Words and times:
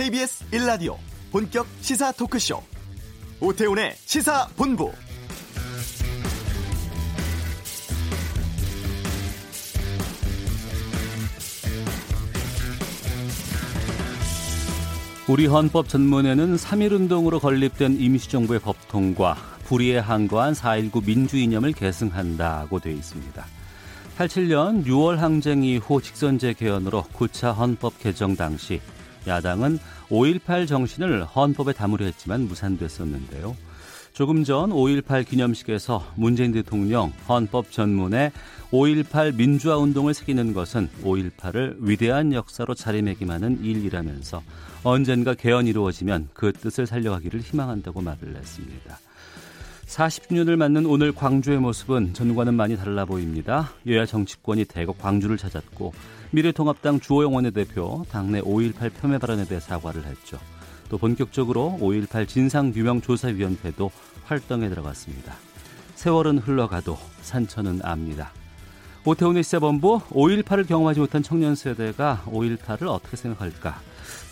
KBS 0.00 0.46
1라디오 0.52 0.96
본격 1.30 1.66
시사 1.82 2.10
토크쇼 2.12 2.62
오태훈의 3.38 3.92
시사본부 3.96 4.90
우리 15.28 15.44
헌법 15.44 15.90
전문에는 15.90 16.56
3.1운동으로 16.56 17.38
건립된 17.38 18.00
임시정부의 18.00 18.60
법 18.60 18.76
통과 18.88 19.36
불의에 19.64 19.98
항거한 19.98 20.54
4.19 20.54 21.04
민주이념을 21.04 21.72
계승한다고 21.72 22.80
되어 22.80 22.94
있습니다. 22.94 23.46
87년 24.16 24.86
6월 24.86 25.16
항쟁 25.16 25.62
이후 25.62 26.00
직선제 26.00 26.54
개헌으로 26.54 27.04
9차 27.12 27.54
헌법 27.54 27.98
개정 27.98 28.34
당시 28.34 28.80
야당은 29.26 29.78
5.18 30.08 30.66
정신을 30.66 31.24
헌법에 31.24 31.72
담으려 31.72 32.06
했지만 32.06 32.42
무산됐었는데요. 32.42 33.56
조금 34.12 34.44
전 34.44 34.70
5.18 34.70 35.26
기념식에서 35.26 36.04
문재인 36.16 36.52
대통령 36.52 37.12
헌법 37.28 37.70
전문에 37.70 38.32
5.18 38.70 39.36
민주화 39.36 39.76
운동을 39.78 40.14
새기는 40.14 40.52
것은 40.52 40.88
5.18을 41.02 41.76
위대한 41.80 42.32
역사로 42.32 42.74
자리매김하는 42.74 43.64
일이라면서 43.64 44.42
언젠가 44.82 45.34
개헌이 45.34 45.70
이루어지면 45.70 46.28
그 46.34 46.52
뜻을 46.52 46.86
살려가기를 46.86 47.40
희망한다고 47.40 48.00
말을 48.00 48.36
했습니다. 48.36 48.98
40주년을 49.86 50.56
맞는 50.56 50.86
오늘 50.86 51.12
광주의 51.12 51.58
모습은 51.58 52.14
전과는 52.14 52.54
많이 52.54 52.76
달라 52.76 53.04
보입니다. 53.04 53.72
여야 53.86 54.06
정치권이 54.06 54.66
대거 54.66 54.92
광주를 54.92 55.36
찾았고 55.36 55.92
미래통합당 56.32 57.00
주호영 57.00 57.34
원내대표 57.34 58.04
당내 58.10 58.40
5.18 58.42 58.92
폄훼 58.94 59.18
발언에 59.18 59.44
대해 59.46 59.60
사과를 59.60 60.04
했죠. 60.04 60.38
또 60.88 60.98
본격적으로 60.98 61.78
5.18 61.80 62.28
진상규명조사위원회도 62.28 63.90
활동에 64.24 64.68
들어갔습니다. 64.68 65.34
세월은 65.96 66.38
흘러가도 66.38 66.98
산천은 67.22 67.80
압니다. 67.82 68.32
오태훈의 69.04 69.42
시사본부 69.42 70.00
5.18을 70.10 70.68
경험하지 70.68 71.00
못한 71.00 71.22
청년 71.22 71.54
세대가 71.54 72.22
5.18을 72.26 72.86
어떻게 72.88 73.16
생각할까? 73.16 73.80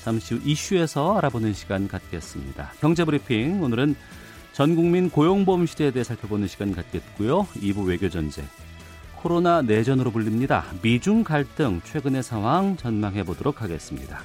잠시 0.05 0.35
후 0.35 0.41
이슈에서 0.45 1.19
알아보는 1.19 1.53
시간 1.55 1.89
갖겠습니다. 1.89 2.73
경제브리핑 2.81 3.63
오늘은 3.63 3.97
전 4.53 4.77
국민 4.77 5.11
고용보험 5.11 5.67
시대에 5.67 5.91
대해 5.91 6.05
살펴보는 6.05 6.49
시간 6.49 6.73
갖겠고요. 6.73 7.47
2부 7.57 7.87
외교전쟁. 7.87 8.45
코로나 9.21 9.63
내전으로 9.63 10.11
불립니다. 10.11 10.65
미중 10.83 11.25
갈등 11.25 11.81
최근의 11.85 12.23
상황 12.23 12.77
전망해 12.77 13.25
보도록 13.25 13.63
하겠습니다. 13.63 14.21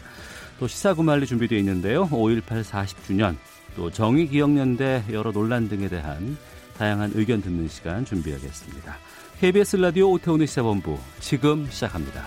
또 0.59 0.67
시사구말리 0.67 1.25
준비되어 1.25 1.57
있는데요. 1.59 2.07
5.18 2.09 2.63
40주년, 2.63 3.35
또 3.75 3.91
정의기억연대 3.91 5.05
여러 5.11 5.31
논란 5.31 5.67
등에 5.67 5.89
대한 5.89 6.37
다양한 6.77 7.11
의견 7.15 7.41
듣는 7.41 7.67
시간 7.67 8.05
준비하겠습니다. 8.05 8.95
KBS 9.39 9.77
라디오 9.77 10.11
오태훈의 10.11 10.47
시사본부 10.47 10.97
지금 11.19 11.67
시작합니다. 11.69 12.23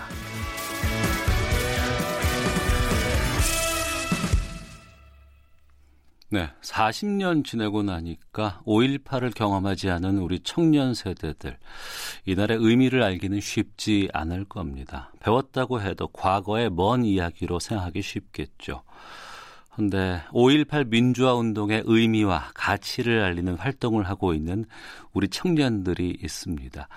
네, 6.29 6.49
40년 6.61 7.45
지내고 7.45 7.83
나니까 7.83 8.61
5.18을 8.65 9.33
경험하지 9.33 9.89
않은 9.91 10.17
우리 10.17 10.41
청년 10.41 10.93
세대들, 10.93 11.57
이날의 12.25 12.57
의미를 12.59 13.01
알기는 13.01 13.39
쉽지 13.39 14.09
않을 14.11 14.43
겁니다. 14.43 15.13
배웠다고 15.21 15.79
해도 15.79 16.09
과거의 16.09 16.69
먼 16.69 17.05
이야기로 17.05 17.59
생각하기 17.59 18.01
쉽겠죠. 18.01 18.83
근데 19.73 20.21
5.18 20.31 20.87
민주화 20.89 21.35
운동의 21.35 21.83
의미와 21.85 22.49
가치를 22.55 23.21
알리는 23.23 23.55
활동을 23.55 24.09
하고 24.09 24.33
있는 24.33 24.65
우리 25.13 25.29
청년들이 25.29 26.17
있습니다. 26.21 26.89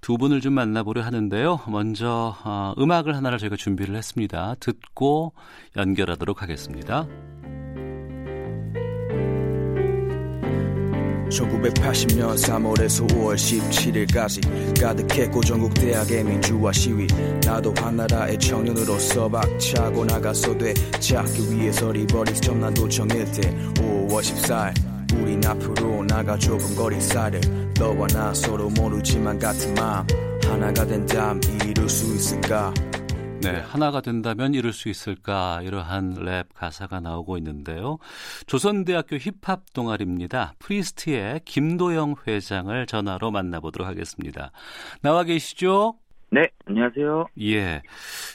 두 0.00 0.16
분을 0.16 0.40
좀 0.40 0.54
만나보려 0.54 1.02
하는데요. 1.02 1.60
먼저 1.68 2.34
어, 2.42 2.74
음악을 2.78 3.14
하나를 3.14 3.38
저희가 3.38 3.56
준비를 3.56 3.94
했습니다. 3.94 4.56
듣고 4.60 5.34
연결하도록 5.76 6.40
하겠습니다. 6.40 7.06
1980년 11.32 12.36
3월에서 12.36 13.08
5월 13.10 13.34
17일까지 13.36 14.80
가득했고 14.80 15.40
전국 15.42 15.72
대학의 15.74 16.24
민주화 16.24 16.72
시위. 16.72 17.06
나도 17.44 17.72
한 17.78 17.96
나라의 17.96 18.38
청년으로서 18.38 19.28
박차고 19.28 20.04
나가서 20.04 20.56
되찾기 20.58 21.52
위해서 21.54 21.90
liberties 21.90 22.40
전남도청 22.42 23.08
일대 23.10 23.40
5월 23.74 24.20
14일 24.20 24.92
우린 25.20 25.44
앞으로 25.44 26.04
나가 26.04 26.36
좁은 26.36 26.74
거리 26.74 27.00
살을 27.00 27.40
너와 27.78 28.06
나 28.08 28.32
서로 28.34 28.68
모르지만 28.70 29.38
같은 29.38 29.74
마음 29.74 30.06
하나가 30.44 30.86
된다면 30.86 31.40
이룰 31.66 31.88
수 31.88 32.14
있을까 32.14 32.72
네, 33.42 33.58
하나가 33.58 34.00
된다면 34.00 34.54
이룰 34.54 34.72
수 34.72 34.88
있을까 34.88 35.60
이러한 35.62 36.14
랩 36.24 36.54
가사가 36.54 37.00
나오고 37.00 37.36
있는데요. 37.38 37.98
조선대학교 38.46 39.16
힙합 39.16 39.72
동아리입니다. 39.72 40.54
프리스트의 40.58 41.40
김도영 41.44 42.16
회장을 42.26 42.86
전화로 42.86 43.30
만나보도록 43.30 43.88
하겠습니다. 43.88 44.52
나와 45.00 45.24
계시죠? 45.24 45.98
네, 46.30 46.48
안녕하세요. 46.64 47.26
예. 47.42 47.82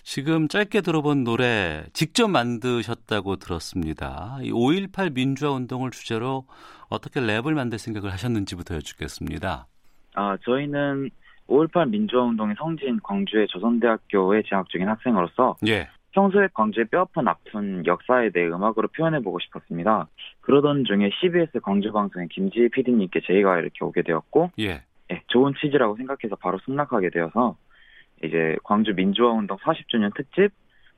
지금 0.03 0.47
짧게 0.47 0.81
들어본 0.81 1.23
노래 1.23 1.84
직접 1.94 2.28
만드셨다고 2.28 3.38
들었습니다. 3.38 4.38
이5.18 4.41 5.13
민주화 5.13 5.51
운동을 5.51 5.90
주제로 5.90 6.46
어떻게 6.90 7.19
랩을 7.19 7.53
만들 7.53 7.79
생각을 7.79 8.12
하셨는지부터 8.12 8.75
여쭙겠습니다. 8.75 9.67
아, 10.13 10.38
저희는 10.46 11.09
5.18 11.47 11.90
민주화 11.90 12.24
운동의 12.24 12.56
성지인 12.58 13.00
광주의 13.02 13.47
조선대학교에 13.47 14.44
재학 14.47 14.69
중인 14.69 14.88
학생으로서 14.88 15.56
예. 15.68 15.88
평소에 16.12 16.47
광주의 16.53 16.85
뼈아픈 16.88 17.28
아픈 17.28 17.85
역사에 17.85 18.31
대해 18.31 18.47
음악으로 18.47 18.88
표현해보고 18.90 19.40
싶었습니다. 19.40 20.08
그러던 20.41 20.85
중에 20.85 21.12
CBS 21.19 21.59
광주방송의 21.62 22.30
김지희 22.30 22.69
PD님께 22.69 23.22
제의가 23.25 23.59
이렇게 23.59 23.85
오게 23.85 24.02
되었고 24.02 24.52
예. 24.59 24.84
예, 25.12 25.22
좋은 25.28 25.53
취지라고 25.62 25.96
생각해서 25.96 26.35
바로 26.35 26.59
승낙하게 26.66 27.12
되어서 27.12 27.56
이제 28.24 28.58
광주 28.64 28.94
민주화 28.94 29.31
운동 29.31 29.58
40주년 29.58 30.14
특집 30.16 30.50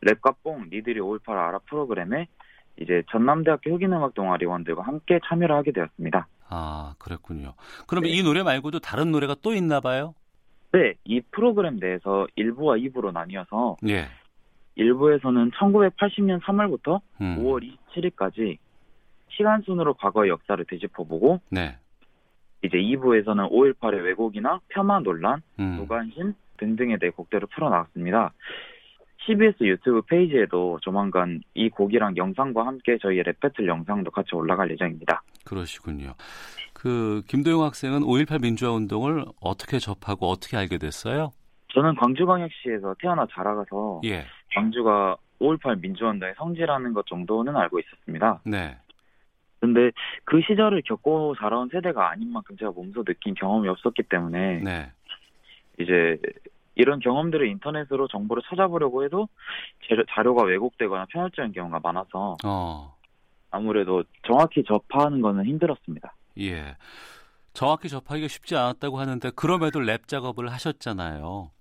랩과 0.06 0.36
뽕 0.42 0.66
니들이 0.72 1.00
5.18 1.00 1.32
알아 1.32 1.60
프로그램에 1.66 2.28
이제 2.82 3.04
전남대학교 3.12 3.72
흑인음악 3.72 4.14
동아리원들과 4.14 4.84
함께 4.84 5.20
참여를 5.26 5.54
하게 5.54 5.72
되었습니다. 5.72 6.28
아, 6.48 6.96
그랬군요. 6.98 7.54
그러면 7.88 8.10
네. 8.10 8.18
이 8.18 8.24
노래 8.24 8.42
말고도 8.42 8.80
다른 8.80 9.12
노래가 9.12 9.36
또 9.42 9.54
있나 9.54 9.82
봐요? 9.82 10.16
네, 10.72 10.94
이 11.04 11.22
프로그램 11.32 11.78
내에서 11.78 12.28
1부와 12.38 12.92
2부로 12.92 13.12
나뉘어서 13.12 13.78
예. 13.88 14.08
1부에서는 14.78 15.52
1980년 15.54 16.42
3월부터 16.42 17.02
음. 17.22 17.44
5월 17.44 17.70
27일까지 17.96 18.58
시간 19.30 19.62
순으로 19.62 19.94
과거의 19.96 20.30
역사를 20.30 20.64
되짚어보고 20.64 21.42
네. 21.50 21.78
이제 22.64 22.78
2부에서는 22.78 23.52
5.18의 23.52 24.04
왜곡이나 24.04 24.60
폄하 24.70 25.00
논란, 25.00 25.42
음. 25.60 25.78
노관심 25.78 26.34
등등에 26.58 26.98
대해 26.98 27.10
곡들을 27.12 27.48
풀어나왔습니다. 27.48 28.34
CBS 29.26 29.64
유튜브 29.64 30.02
페이지에도 30.02 30.80
조만간 30.82 31.42
이 31.54 31.70
곡이랑 31.70 32.18
영상과 32.18 32.66
함께 32.66 32.98
저희의 32.98 33.24
랩배틀 33.26 33.68
영상도 33.68 34.12
같이 34.12 34.34
올라갈 34.34 34.72
예정입니다. 34.72 35.22
그러시군요. 35.46 36.14
그 36.80 37.24
김도영 37.28 37.62
학생은 37.62 38.02
5.18 38.02 38.42
민주화 38.42 38.72
운동을 38.72 39.26
어떻게 39.42 39.80
접하고 39.80 40.28
어떻게 40.28 40.56
알게 40.56 40.78
됐어요? 40.78 41.34
저는 41.74 41.96
광주광역시에서 41.96 42.96
태어나 43.00 43.28
자라가서 43.30 44.02
예. 44.06 44.24
광주가 44.56 45.18
5.18 45.42 45.82
민주화 45.82 46.12
운동의 46.12 46.36
성지라는 46.38 46.94
것 46.94 47.06
정도는 47.08 47.58
알고 47.58 47.80
있었습니다. 47.80 48.42
네. 48.46 48.78
근데 49.60 49.92
그 50.24 50.40
시절을 50.42 50.84
겪고 50.84 51.36
자라온 51.36 51.68
세대가 51.70 52.12
아닌 52.12 52.32
만큼 52.32 52.56
제가 52.58 52.72
몸소 52.72 53.04
느낀 53.04 53.34
경험이 53.34 53.68
없었기 53.68 54.04
때문에 54.04 54.62
네. 54.64 54.92
이제 55.80 56.18
이런 56.76 57.02
경험들을 57.02 57.46
인터넷으로 57.46 58.08
정보를 58.08 58.42
찾아보려고 58.48 59.04
해도 59.04 59.28
자료가 60.16 60.44
왜곡되거나 60.44 61.08
편협적인 61.10 61.52
경우가 61.52 61.82
많아서 61.84 62.38
어. 62.46 62.96
아무래도 63.52 64.04
정확히 64.26 64.64
접하는 64.64 65.20
거는 65.20 65.44
힘들었습니다. 65.44 66.14
예. 66.40 66.76
정확히 67.54 67.90
접하기가 67.90 68.28
쉽지 68.28 68.56
않았다고 68.56 69.00
하는데 69.00 69.30
그럼에도 69.32 69.80
랩 69.80 70.08
작업을 70.08 70.52
하셨잖아요. 70.52 71.52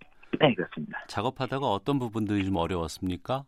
네, 0.40 0.54
그렇습니다. 0.54 1.04
작업하다가 1.08 1.66
어떤 1.66 1.98
부분들이 1.98 2.44
좀 2.44 2.56
어려웠습니까? 2.56 3.44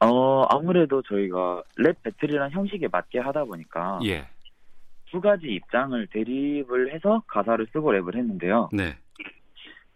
어, 0.00 0.42
아무래도 0.50 1.02
저희가 1.02 1.62
rap 1.78 2.02
battle이란 2.02 2.50
형식에 2.50 2.88
맞게 2.88 3.20
하다 3.20 3.44
보니까 3.44 4.00
예. 4.04 4.28
두 5.06 5.20
가지 5.20 5.46
입장을 5.46 6.06
대립을 6.08 6.92
해서 6.92 7.22
가사를 7.28 7.64
쓰고 7.72 7.92
랩을 7.92 8.16
했는데요. 8.16 8.68
네. 8.72 8.96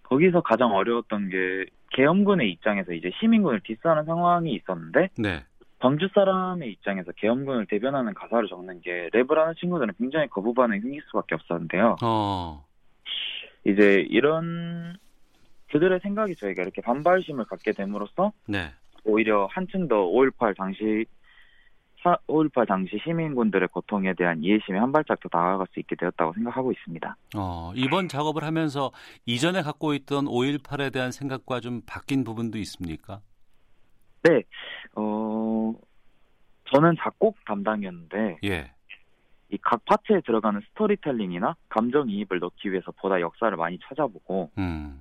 거기서 0.05 0.41
가장 0.41 0.73
어려웠던 0.73 1.29
게 1.29 1.67
계엄군의 1.91 2.51
입장에서 2.53 2.93
이제 2.93 3.11
시민군을 3.21 3.61
diss하는 3.65 4.05
상황이 4.05 4.55
있었는데 4.55 5.11
네. 5.19 5.45
광주 5.79 6.09
사람의 6.13 6.71
입장에서 6.73 7.13
계엄군을 7.13 7.67
대변하는 7.67 8.15
가사를 8.15 8.49
적는 8.49 8.81
게 8.81 9.09
랩을 9.13 9.35
하는 9.37 9.55
친구들은 9.59 9.95
굉장히 9.99 10.27
거부 10.29 10.53
반응이 10.53 10.81
생길 10.81 11.03
수밖에 11.07 11.37
없었는데요. 11.37 11.97
어. 12.03 12.65
이제 13.65 14.05
이런 14.09 14.97
그들의 15.71 16.01
생각이 16.01 16.35
저희가 16.37 16.63
이렇게 16.63 16.81
반발심을 16.83 17.45
갖게 17.45 17.73
됨으로써 17.73 18.33
네. 18.47 18.71
오히려 19.05 19.47
한층 19.51 19.87
더 19.87 19.97
5.18 19.97 20.57
당시 20.57 21.07
5.18 22.27 22.67
당시 22.67 22.99
시민군들의 23.05 23.69
고통에 23.69 24.15
대한 24.15 24.43
이해심이 24.43 24.79
한 24.79 24.93
발짝 24.93 25.19
더 25.21 25.29
나아갈 25.31 25.67
수 25.73 25.81
있게 25.81 25.97
되었다고 25.97 26.33
생각하고 26.35 26.73
있습니다. 26.73 27.17
어, 27.37 27.73
이번 27.75 28.09
작업을 28.09 28.45
하면서 28.45 28.93
이전에 29.27 29.63
갖고 29.63 29.95
있던 29.95 30.27
5.18에 30.27 30.93
대한 30.93 31.11
생각과 31.11 31.61
좀 31.61 31.83
바뀐 31.87 32.25
부분도 32.25 32.59
있습니까? 32.59 33.21
네, 34.23 34.43
어, 34.95 35.75
저는 36.73 36.97
작곡 36.99 37.37
담당이었는데, 37.45 38.39
예. 38.45 38.73
이 39.51 39.59
각 39.63 39.83
파트에 39.87 40.21
들어가는 40.27 40.61
스토리텔링이나 40.69 41.57
감정이입을 41.71 42.39
넣기 42.39 42.71
위해서 42.71 42.91
보다 42.93 43.21
역사를 43.21 43.57
많이 43.57 43.79
찾아보고, 43.79 44.51
음. 44.59 45.01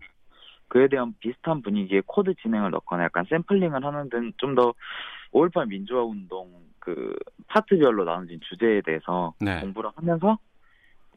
그에 0.69 0.87
대한 0.87 1.13
비슷한 1.19 1.61
분위기의 1.61 2.03
코드 2.05 2.33
진행을 2.35 2.71
넣거나 2.71 3.03
약간 3.05 3.25
샘플링을 3.29 3.83
하는 3.83 4.09
등 4.09 4.31
좀더5.18 4.37 5.67
민주화 5.69 6.03
운동 6.03 6.49
그 6.79 7.15
파트별로 7.47 8.03
나눠진 8.05 8.39
주제에 8.41 8.81
대해서 8.81 9.33
네. 9.39 9.59
공부를 9.61 9.91
하면서 9.95 10.37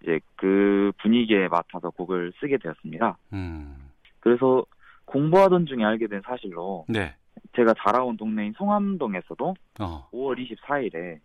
이제 0.02 0.20
그 0.36 0.92
분위기에 0.98 1.48
맞춰서 1.48 1.90
곡을 1.90 2.32
쓰게 2.40 2.58
되었습니다. 2.58 3.16
음. 3.32 3.76
그래서 4.20 4.64
공부하던 5.04 5.66
중에 5.66 5.84
알게 5.84 6.06
된 6.06 6.22
사실로 6.24 6.84
네. 6.88 7.14
제가 7.56 7.74
자라온 7.78 8.16
동네인 8.16 8.54
송암동에서도 8.56 9.54
어. 9.80 10.08
5월 10.12 10.38
24일에 10.38 11.18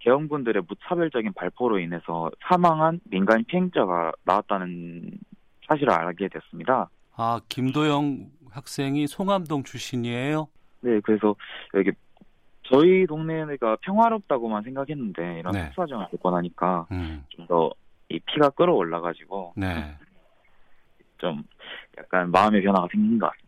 계엄군들의 0.00 0.62
무차별적인 0.68 1.32
발포로 1.34 1.78
인해서 1.78 2.30
사망한 2.48 3.00
민간 3.04 3.44
피행자가 3.44 4.12
나왔다는 4.24 5.10
사실을 5.66 5.92
알게 5.92 6.28
됐습니다. 6.28 6.88
아, 7.16 7.40
김도영 7.48 8.30
학생이 8.50 9.06
송암동 9.06 9.64
출신이에요? 9.64 10.48
네, 10.80 11.00
그래서 11.00 11.34
여기 11.74 11.90
저희 12.62 13.06
동네가 13.06 13.76
평화롭다고만 13.82 14.62
생각했는데 14.64 15.40
이런 15.40 15.52
네. 15.52 15.66
속사정을 15.66 16.08
듣고 16.10 16.30
나니까 16.30 16.86
음. 16.90 17.24
좀더 17.30 17.70
이 18.08 18.18
피가 18.20 18.50
끓어올라가지고 18.50 19.54
네. 19.56 19.96
좀 21.18 21.42
약간 21.98 22.30
마음의 22.30 22.62
변화가 22.62 22.88
생긴 22.92 23.18
것 23.18 23.30
같습니다. 23.30 23.45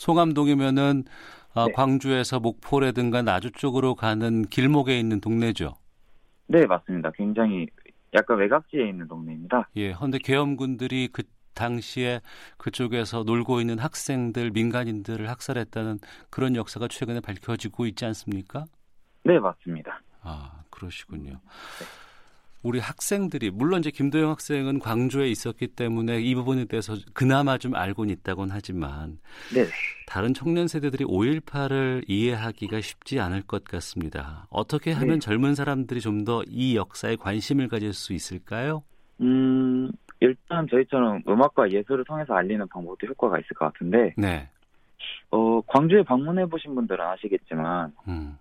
송암동이면은 0.00 1.04
아, 1.52 1.66
네. 1.66 1.72
광주에서 1.72 2.40
목포라든가 2.40 3.22
나주 3.22 3.50
쪽으로 3.52 3.94
가는 3.94 4.46
길목에 4.46 4.98
있는 4.98 5.20
동네죠. 5.20 5.74
네, 6.46 6.64
맞습니다. 6.64 7.10
굉장히 7.14 7.66
약간 8.14 8.38
외곽지에 8.38 8.88
있는 8.88 9.06
동네입니다. 9.06 9.68
예. 9.76 9.92
헌데 9.92 10.18
계엄군들이 10.18 11.10
그 11.12 11.22
당시에 11.54 12.20
그쪽에서 12.56 13.24
놀고 13.24 13.60
있는 13.60 13.78
학생들, 13.78 14.52
민간인들을 14.52 15.28
학살했다는 15.28 15.98
그런 16.30 16.56
역사가 16.56 16.88
최근에 16.88 17.20
밝혀지고 17.20 17.84
있지 17.86 18.06
않습니까? 18.06 18.64
네, 19.24 19.38
맞습니다. 19.38 20.00
아, 20.22 20.62
그러시군요. 20.70 21.40
우리 22.62 22.78
학생들이 22.78 23.50
물론 23.50 23.80
이제 23.80 23.90
김도영 23.90 24.30
학생은 24.30 24.80
광주에 24.80 25.28
있었기 25.28 25.68
때문에 25.68 26.20
이 26.20 26.34
부분에 26.34 26.66
대해서 26.66 26.94
그나마 27.14 27.56
좀 27.56 27.74
알고는 27.74 28.12
있다곤 28.16 28.50
하지만 28.52 29.18
네, 29.54 29.64
다른 30.06 30.34
청년 30.34 30.68
세대들이 30.68 31.04
5.18을 31.06 32.04
이해하기가 32.06 32.80
쉽지 32.82 33.18
않을 33.18 33.42
것 33.42 33.64
같습니다. 33.64 34.46
어떻게 34.50 34.92
하면 34.92 35.14
네. 35.14 35.18
젊은 35.20 35.54
사람들이 35.54 36.00
좀 36.00 36.24
더 36.24 36.42
이 36.48 36.76
역사에 36.76 37.16
관심을 37.16 37.68
가질 37.68 37.94
수 37.94 38.12
있을까요? 38.12 38.82
음, 39.22 39.90
일단 40.20 40.66
저희처럼 40.70 41.22
음악과 41.26 41.70
예술을 41.70 42.04
통해서 42.04 42.34
알리는 42.34 42.66
방법도 42.68 43.06
효과가 43.06 43.38
있을 43.38 43.48
것 43.56 43.72
같은데, 43.72 44.12
네. 44.18 44.48
어, 45.30 45.62
광주에 45.66 46.02
방문해 46.02 46.44
보신 46.46 46.74
분들은 46.74 47.02
아시겠지만, 47.02 47.94
음. 48.08 48.36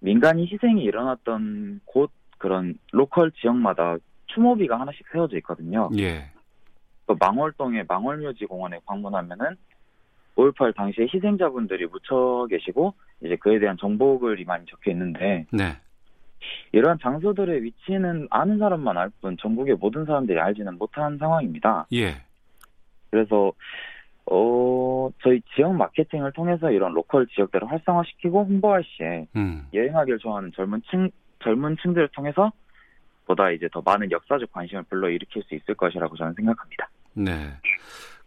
민간인 0.00 0.46
희생이 0.46 0.82
일어났던 0.84 1.80
곳 1.84 2.10
그런 2.38 2.78
로컬 2.92 3.30
지역마다 3.32 3.96
추모비가 4.26 4.78
하나씩 4.80 5.06
세워져 5.12 5.36
있거든요. 5.38 5.90
예. 5.98 6.30
또 7.06 7.16
망월동의 7.18 7.84
망월묘지 7.88 8.46
공원에 8.46 8.78
방문하면은 8.86 9.56
5.18 10.36 10.74
당시에 10.76 11.06
희생자분들이 11.12 11.86
묻혀 11.86 12.46
계시고 12.48 12.94
이제 13.22 13.36
그에 13.36 13.58
대한 13.58 13.76
정보글이 13.76 14.44
많이 14.44 14.64
적혀 14.66 14.92
있는데 14.92 15.46
네. 15.50 15.76
이러한 16.72 16.98
장소들의 17.02 17.64
위치는 17.64 18.28
아는 18.30 18.58
사람만 18.58 18.96
알 18.96 19.10
뿐 19.20 19.36
전국의 19.38 19.76
모든 19.80 20.04
사람들이 20.04 20.38
알지는 20.38 20.78
못한 20.78 21.18
상황입니다. 21.18 21.86
예. 21.92 22.22
그래서 23.10 23.52
어 24.30 25.08
저희 25.22 25.40
지역 25.56 25.74
마케팅을 25.74 26.32
통해서 26.32 26.70
이런 26.70 26.92
로컬 26.92 27.26
지역들을 27.26 27.68
활성화시키고 27.70 28.44
홍보할 28.44 28.84
시에 28.84 29.26
음. 29.34 29.66
여행하기를 29.74 30.18
좋아하는 30.18 30.52
젊은 30.52 30.82
층 30.90 31.10
젊은 31.42 31.76
층들을 31.82 32.08
통해서 32.08 32.50
보다 33.26 33.50
이제 33.50 33.68
더 33.72 33.82
많은 33.84 34.10
역사적 34.10 34.50
관심을 34.52 34.84
불러일으킬 34.84 35.42
수 35.44 35.54
있을 35.54 35.74
것이라고 35.74 36.16
저는 36.16 36.32
생각합니다. 36.34 36.88
네. 37.14 37.50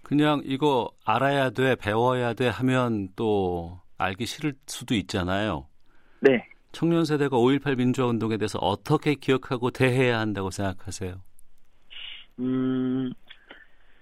그냥 0.04 0.42
이거 0.46 0.92
알아야 1.06 1.50
돼, 1.50 1.76
배워야 1.76 2.34
돼 2.34 2.48
하면 2.50 3.10
또 3.16 3.80
알기 3.98 4.26
싫을 4.26 4.54
수도 4.68 4.94
있잖아요. 4.96 5.68
네. 6.20 6.46
청년 6.72 7.04
세대가 7.06 7.38
5.18 7.38 7.78
민주화 7.78 8.08
운동에 8.08 8.38
대해서 8.38 8.60
어떻게 8.60 9.16
기억하고 9.16 9.72
대해야 9.72 10.20
한다고 10.20 10.52
생각하세요? 10.52 11.16
음, 12.40 13.12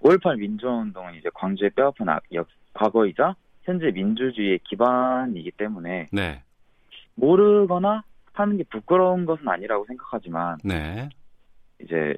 5.18 0.00 0.38
민주화 0.38 0.72
운동은 0.74 1.14
이제 1.14 1.28
광주의 1.34 1.70
뼈아픈 1.70 2.08
악- 2.08 2.22
역, 2.32 2.46
과거이자 2.74 3.34
현재 3.62 3.90
민주주의의 3.90 4.60
기반이기 4.64 5.50
때문에 5.52 6.06
네. 6.12 6.42
모르거나 7.14 8.02
하는 8.32 8.56
게 8.56 8.64
부끄러운 8.64 9.26
것은 9.26 9.48
아니라고 9.48 9.84
생각하지만 9.86 10.58
네. 10.64 11.08
이제 11.82 12.16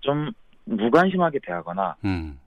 좀 0.00 0.30
무관심하게 0.64 1.40
대하거나 1.44 1.96
음. 2.04 2.38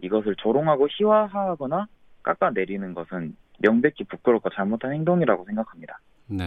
이것을 0.00 0.36
조롱하고 0.36 0.88
희화화하거나 0.90 1.86
깎아내리는 2.22 2.94
것은 2.94 3.36
명백히 3.58 4.04
부끄럽고 4.04 4.50
잘못한 4.50 4.92
행동이라고 4.92 5.44
생각합니다. 5.44 6.00
네. 6.26 6.44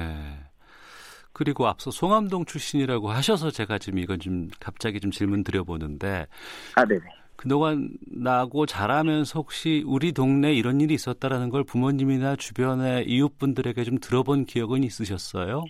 그리고 1.31 1.67
앞서 1.67 1.91
송암동 1.91 2.45
출신이라고 2.45 3.09
하셔서 3.09 3.51
제가 3.51 3.77
지금 3.77 3.99
이건 3.99 4.19
좀 4.19 4.49
갑자기 4.59 4.99
좀 4.99 5.11
질문 5.11 5.43
드려보는데 5.43 6.27
아, 6.75 6.85
네네. 6.85 7.01
그동안 7.35 7.89
나고 8.07 8.65
자라면서 8.65 9.39
혹시 9.39 9.83
우리 9.85 10.11
동네에 10.13 10.53
이런 10.53 10.79
일이 10.81 10.93
있었다라는 10.93 11.49
걸 11.49 11.63
부모님이나 11.63 12.35
주변의 12.35 13.05
이웃분들에게 13.07 13.83
좀 13.83 13.97
들어본 13.99 14.45
기억은 14.45 14.83
있으셨어요? 14.83 15.63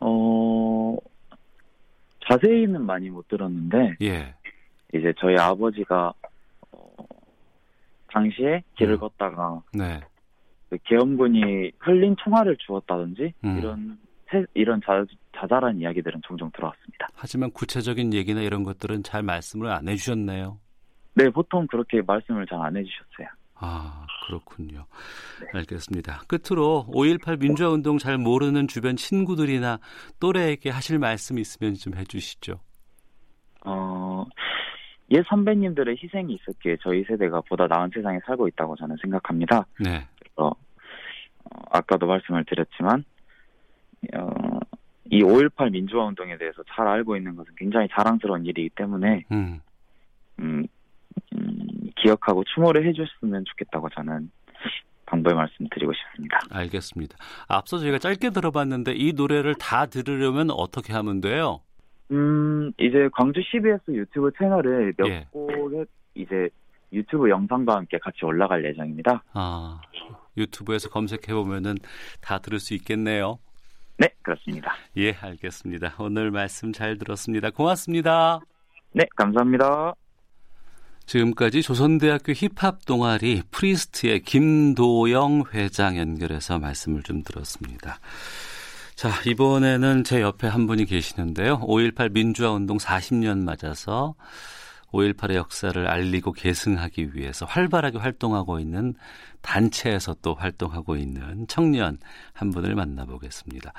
어, 0.00 0.96
자세히는 2.28 2.86
많이 2.86 3.10
못 3.10 3.28
들었는데, 3.28 3.96
예. 4.02 4.34
이제 4.94 5.12
저희 5.18 5.36
아버지가, 5.36 6.12
어, 6.72 6.96
당시에 8.12 8.62
길을 8.78 8.94
음. 8.94 8.98
걷다가, 9.00 9.62
네. 9.74 10.00
그 10.70 10.78
계엄군이 10.84 11.72
흘린 11.80 12.16
총알을 12.18 12.56
주었다든지, 12.58 13.34
음. 13.44 13.58
이런, 13.58 13.98
세- 14.30 14.46
이런 14.54 14.80
자, 14.86 15.04
자잘한 15.36 15.78
이야기들은 15.80 16.20
종종 16.24 16.50
들어왔습니다. 16.52 17.08
하지만 17.14 17.50
구체적인 17.52 18.12
얘기나 18.14 18.40
이런 18.40 18.62
것들은 18.64 19.02
잘 19.02 19.22
말씀을 19.22 19.68
안 19.68 19.88
해주셨네요. 19.88 20.58
네, 21.14 21.28
보통 21.30 21.66
그렇게 21.66 22.02
말씀을 22.02 22.46
잘 22.46 22.60
안 22.60 22.76
해주셨어요. 22.76 23.28
아, 23.62 24.06
그렇군요. 24.26 24.86
알겠습니다. 25.52 26.22
끝으로 26.26 26.86
5.18 26.90 27.40
민주화 27.40 27.68
운동 27.68 27.98
잘 27.98 28.16
모르는 28.16 28.68
주변 28.68 28.96
친구들이나 28.96 29.80
또래에게 30.18 30.70
하실 30.70 30.98
말씀 30.98 31.38
있으면 31.38 31.74
좀 31.74 31.94
해주시죠. 31.94 32.58
어, 33.66 34.24
옛 35.10 35.22
선배님들의 35.28 35.96
희생이 36.02 36.34
있었기에 36.34 36.78
저희 36.80 37.04
세대가 37.04 37.42
보다 37.42 37.66
나은 37.66 37.90
세상에 37.92 38.18
살고 38.24 38.48
있다고 38.48 38.76
저는 38.76 38.96
생각합니다. 39.02 39.66
네. 39.78 40.06
어, 40.36 40.50
아까도 41.70 42.06
말씀을 42.06 42.44
드렸지만, 42.46 43.04
어, 44.14 44.30
이 45.10 45.22
5.18 45.22 45.72
민주화 45.72 46.04
운동에 46.06 46.36
대해서 46.38 46.62
잘 46.68 46.86
알고 46.86 47.16
있는 47.16 47.34
것은 47.34 47.52
굉장히 47.56 47.88
자랑스러운 47.90 48.46
일이기 48.46 48.70
때문에, 48.70 49.24
음, 49.32 49.60
음, 50.38 50.66
음, 51.34 51.90
기억하고 51.96 52.44
추모를 52.44 52.86
해줬으면 52.86 53.44
좋겠다고 53.44 53.88
저는 53.90 54.30
방법의 55.06 55.34
말씀 55.36 55.66
드리고 55.68 55.92
싶습니다. 55.92 56.38
알겠습니다. 56.50 57.16
앞서 57.48 57.78
저희가 57.78 57.98
짧게 57.98 58.30
들어봤는데 58.30 58.92
이 58.94 59.12
노래를 59.12 59.56
다 59.56 59.86
들으려면 59.86 60.50
어떻게 60.50 60.92
하면 60.92 61.20
돼요? 61.20 61.60
음, 62.12 62.72
이제 62.78 63.08
광주 63.12 63.40
CBS 63.42 63.82
유튜브 63.88 64.30
채널에 64.38 64.92
몇 64.96 65.08
예. 65.08 65.26
곡의 65.32 65.86
이제 66.14 66.48
유튜브 66.92 67.28
영상과 67.28 67.76
함께 67.76 67.98
같이 67.98 68.24
올라갈 68.24 68.64
예정입니다. 68.64 69.22
아, 69.32 69.80
유튜브에서 70.36 70.88
검색해 70.88 71.34
보면은 71.34 71.76
다 72.20 72.38
들을 72.38 72.58
수 72.58 72.74
있겠네요. 72.74 73.38
네, 74.00 74.08
그렇습니다. 74.22 74.74
예, 74.96 75.12
알겠습니다. 75.12 75.94
오늘 75.98 76.30
말씀 76.30 76.72
잘 76.72 76.96
들었습니다. 76.96 77.50
고맙습니다. 77.50 78.40
네, 78.92 79.04
감사합니다. 79.14 79.94
지금까지 81.04 81.60
조선대학교 81.60 82.32
힙합 82.32 82.86
동아리 82.86 83.42
프리스트의 83.50 84.22
김도영 84.22 85.44
회장 85.52 85.98
연결해서 85.98 86.58
말씀을 86.58 87.02
좀 87.02 87.22
들었습니다. 87.22 88.00
자, 88.94 89.10
이번에는 89.26 90.04
제 90.04 90.22
옆에 90.22 90.46
한 90.46 90.66
분이 90.66 90.86
계시는데요. 90.86 91.60
5.18 91.60 92.12
민주화 92.12 92.52
운동 92.52 92.78
40년 92.78 93.44
맞아서 93.44 94.14
5.18의 94.92 95.34
역사를 95.34 95.86
알리고 95.86 96.32
계승하기 96.32 97.14
위해서 97.14 97.46
활발하게 97.46 97.98
활동하고 97.98 98.58
있는 98.58 98.94
단체에서 99.42 100.16
또 100.22 100.34
활동하고 100.34 100.96
있는 100.96 101.46
청년 101.48 101.98
한 102.32 102.50
분을 102.50 102.74
만나보겠습니다. 102.74 103.72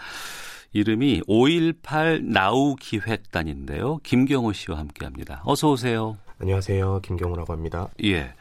이름이 0.73 1.21
5.18 1.27 2.23
나우 2.23 2.75
기획단인데요. 2.75 3.97
김경호 4.03 4.53
씨와 4.53 4.77
함께 4.77 5.05
합니다. 5.05 5.41
어서 5.45 5.71
오세요. 5.71 6.17
안녕하세요. 6.39 7.01
김경호라고 7.01 7.51
합니다. 7.53 7.89
예. 8.03 8.33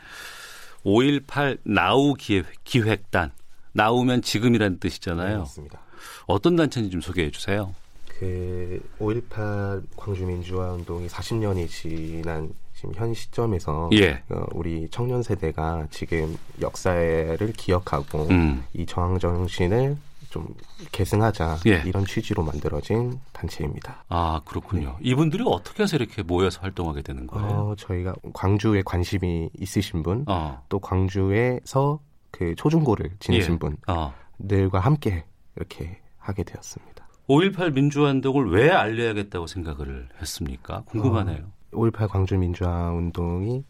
5.18 0.84 1.58
나우 1.64 2.14
기획, 2.14 3.10
단 3.10 3.32
나우면 3.72 4.22
지금이라는 4.22 4.78
뜻이잖아요. 4.78 5.28
네, 5.28 5.36
맞습니다. 5.38 5.80
어떤 6.26 6.56
단체인지 6.56 6.90
좀 6.90 7.00
소개해 7.00 7.30
주세요. 7.30 7.74
그 8.20 8.78
5.18 8.98 9.82
광주민주화 9.96 10.72
운동이 10.72 11.08
40년이 11.08 11.68
지난 11.68 12.52
지금 12.74 12.92
현 12.94 13.14
시점에서 13.14 13.88
예. 13.94 14.22
어, 14.28 14.44
우리 14.52 14.88
청년 14.90 15.22
세대가 15.22 15.86
지금 15.90 16.36
역사를 16.60 17.38
기억하고 17.56 18.26
음. 18.28 18.62
이 18.74 18.84
저항 18.84 19.18
정신을 19.18 19.96
좀 20.28 20.54
계승하자 20.92 21.60
예. 21.66 21.82
이런 21.86 22.04
취지로 22.04 22.42
만들어진 22.42 23.18
단체입니다. 23.32 24.04
아 24.10 24.42
그렇군요. 24.44 24.96
네. 25.00 25.08
이분들이 25.10 25.42
어떻게 25.46 25.82
해서 25.82 25.96
이렇게 25.96 26.22
모여서 26.22 26.60
활동하게 26.60 27.00
되는 27.00 27.26
거예요? 27.26 27.48
어, 27.48 27.74
저희가 27.76 28.14
광주에 28.34 28.82
관심이 28.84 29.48
있으신 29.58 30.02
분, 30.02 30.26
어. 30.28 30.62
또 30.68 30.78
광주에서 30.78 32.00
그 32.30 32.54
초중고를 32.54 33.12
지내신 33.18 33.54
예. 33.54 33.58
분들과 33.58 34.78
어. 34.78 34.80
함께 34.82 35.24
이렇게 35.56 35.98
하게 36.18 36.44
되었습니다. 36.44 36.99
5.18 37.30 37.72
민주화운동을 37.74 38.50
왜 38.50 38.70
알려야겠다고 38.70 39.46
생각을 39.46 40.08
했습니까? 40.20 40.82
궁금하네요. 40.86 41.44
어, 41.72 41.76
5.18 41.76 42.08
광주 42.08 42.36
민주화 42.36 42.90
운동이 42.90 43.62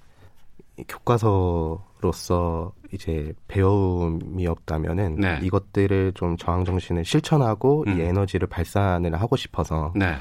교과서로서 0.89 2.73
이제 2.91 3.35
배움이 3.49 4.47
없다면은 4.47 5.17
네. 5.17 5.39
이것들을 5.43 6.13
좀 6.15 6.39
저항 6.39 6.65
정신을 6.65 7.05
실천하고 7.05 7.85
음. 7.87 7.99
이 7.99 8.03
에너지를 8.03 8.49
발산을 8.49 9.15
하고 9.21 9.37
싶어서. 9.37 9.93
네. 9.95 10.15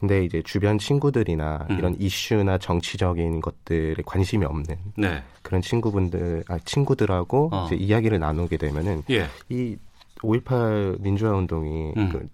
근데 0.00 0.24
이제 0.24 0.40
주변 0.42 0.78
친구들이나 0.78 1.66
음. 1.68 1.78
이런 1.78 1.94
이슈나 1.98 2.56
정치적인 2.56 3.42
것들에 3.42 3.96
관심이 4.06 4.46
없는 4.46 4.74
네. 4.96 5.22
그런 5.42 5.60
친구분들, 5.60 6.44
아 6.48 6.58
친구들하고 6.64 7.50
어. 7.52 7.66
이제 7.66 7.76
이야기를 7.76 8.18
나누게 8.18 8.56
되면은 8.56 9.02
예. 9.10 9.26
이5.18 9.50 11.02
민주화 11.02 11.32
운동이 11.32 11.92
음. 11.94 12.08
그 12.08 12.26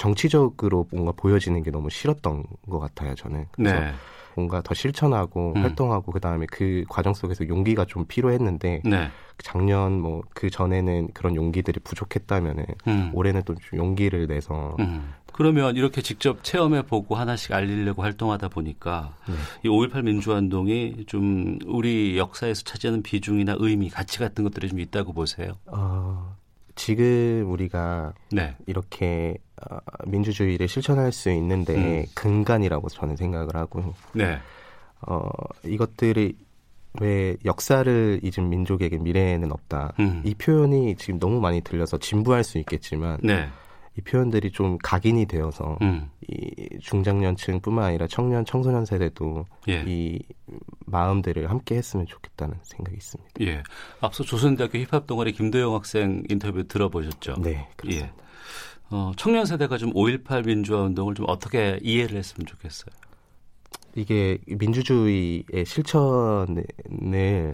정치적으로 0.00 0.86
뭔가 0.90 1.12
보여지는 1.12 1.62
게 1.62 1.70
너무 1.70 1.90
싫었던 1.90 2.42
것 2.70 2.78
같아요, 2.78 3.14
저는. 3.14 3.44
그래서 3.50 3.78
네. 3.78 3.92
뭔가 4.34 4.62
더 4.62 4.72
실천하고 4.72 5.52
음. 5.56 5.62
활동하고 5.62 6.10
그다음에 6.10 6.46
그 6.50 6.84
과정 6.88 7.12
속에서 7.12 7.46
용기가 7.46 7.84
좀 7.84 8.06
필요했는데 8.06 8.80
네. 8.84 9.10
작년 9.42 10.00
뭐 10.00 10.22
그 10.40 10.48
전에는 10.48 11.08
그런 11.12 11.36
용기들이 11.36 11.80
부족했다면은 11.80 12.64
음. 12.86 13.10
올해는 13.12 13.42
또 13.44 13.54
용기를 13.74 14.26
내서 14.26 14.74
음. 14.78 15.12
그러면 15.34 15.76
이렇게 15.76 16.00
직접 16.00 16.42
체험해 16.42 16.86
보고 16.86 17.14
하나씩 17.14 17.52
알리려고 17.52 18.02
활동하다 18.02 18.48
보니까 18.48 19.14
네. 19.28 19.34
이5.18 19.68 20.02
민주화운동이 20.04 21.04
좀 21.06 21.58
우리 21.66 22.16
역사에서 22.16 22.62
차지하는 22.62 23.02
비중이나 23.02 23.56
의미, 23.58 23.90
가치 23.90 24.18
같은 24.18 24.44
것들이 24.44 24.70
좀 24.70 24.80
있다고 24.80 25.12
보세요? 25.12 25.52
어, 25.66 26.36
지금 26.80 27.44
우리가 27.46 28.14
네. 28.32 28.56
이렇게 28.66 29.36
어, 29.60 29.76
민주주의를 30.06 30.66
실천할 30.66 31.12
수 31.12 31.30
있는데 31.30 31.74
음. 31.74 32.06
근간이라고 32.14 32.88
저는 32.88 33.16
생각을 33.16 33.54
하고 33.54 33.92
네. 34.14 34.38
어, 35.06 35.28
이것들이 35.62 36.38
왜 37.02 37.36
역사를 37.44 38.20
잊은 38.22 38.48
민족에게 38.48 38.96
미래는 38.96 39.52
없다. 39.52 39.92
음. 40.00 40.22
이 40.24 40.34
표현이 40.34 40.96
지금 40.96 41.20
너무 41.20 41.38
많이 41.38 41.60
들려서 41.60 41.98
진부할 41.98 42.44
수 42.44 42.56
있겠지만 42.56 43.18
네. 43.22 43.46
이 44.00 44.02
표현들이 44.02 44.50
좀 44.50 44.78
각인이 44.78 45.26
되어서 45.26 45.76
음. 45.82 46.10
이 46.26 46.78
중장년층뿐만 46.80 47.84
아니라 47.84 48.06
청년 48.06 48.44
청소년 48.44 48.84
세대도 48.84 49.44
예. 49.68 49.84
이 49.86 50.18
마음들을 50.86 51.48
함께 51.50 51.76
했으면 51.76 52.06
좋겠다는 52.06 52.56
생각이 52.62 52.96
있습니다. 52.96 53.30
예. 53.42 53.62
앞서 54.00 54.24
조선대학교 54.24 54.78
힙합 54.78 55.06
동아리 55.06 55.32
김도영 55.32 55.74
학생 55.74 56.22
인터뷰 56.28 56.66
들어보셨죠? 56.66 57.36
네, 57.42 57.68
그렇습니다. 57.76 58.08
예. 58.08 58.12
어, 58.90 59.12
청년 59.16 59.44
세대가 59.44 59.76
좀 59.78 59.92
5.18 59.92 60.46
민주화 60.46 60.82
운동을 60.82 61.14
좀 61.14 61.26
어떻게 61.28 61.78
이해를 61.82 62.16
했으면 62.16 62.46
좋겠어요. 62.46 62.90
이게 63.96 64.38
민주주의의 64.46 65.64
실천을 65.66 66.64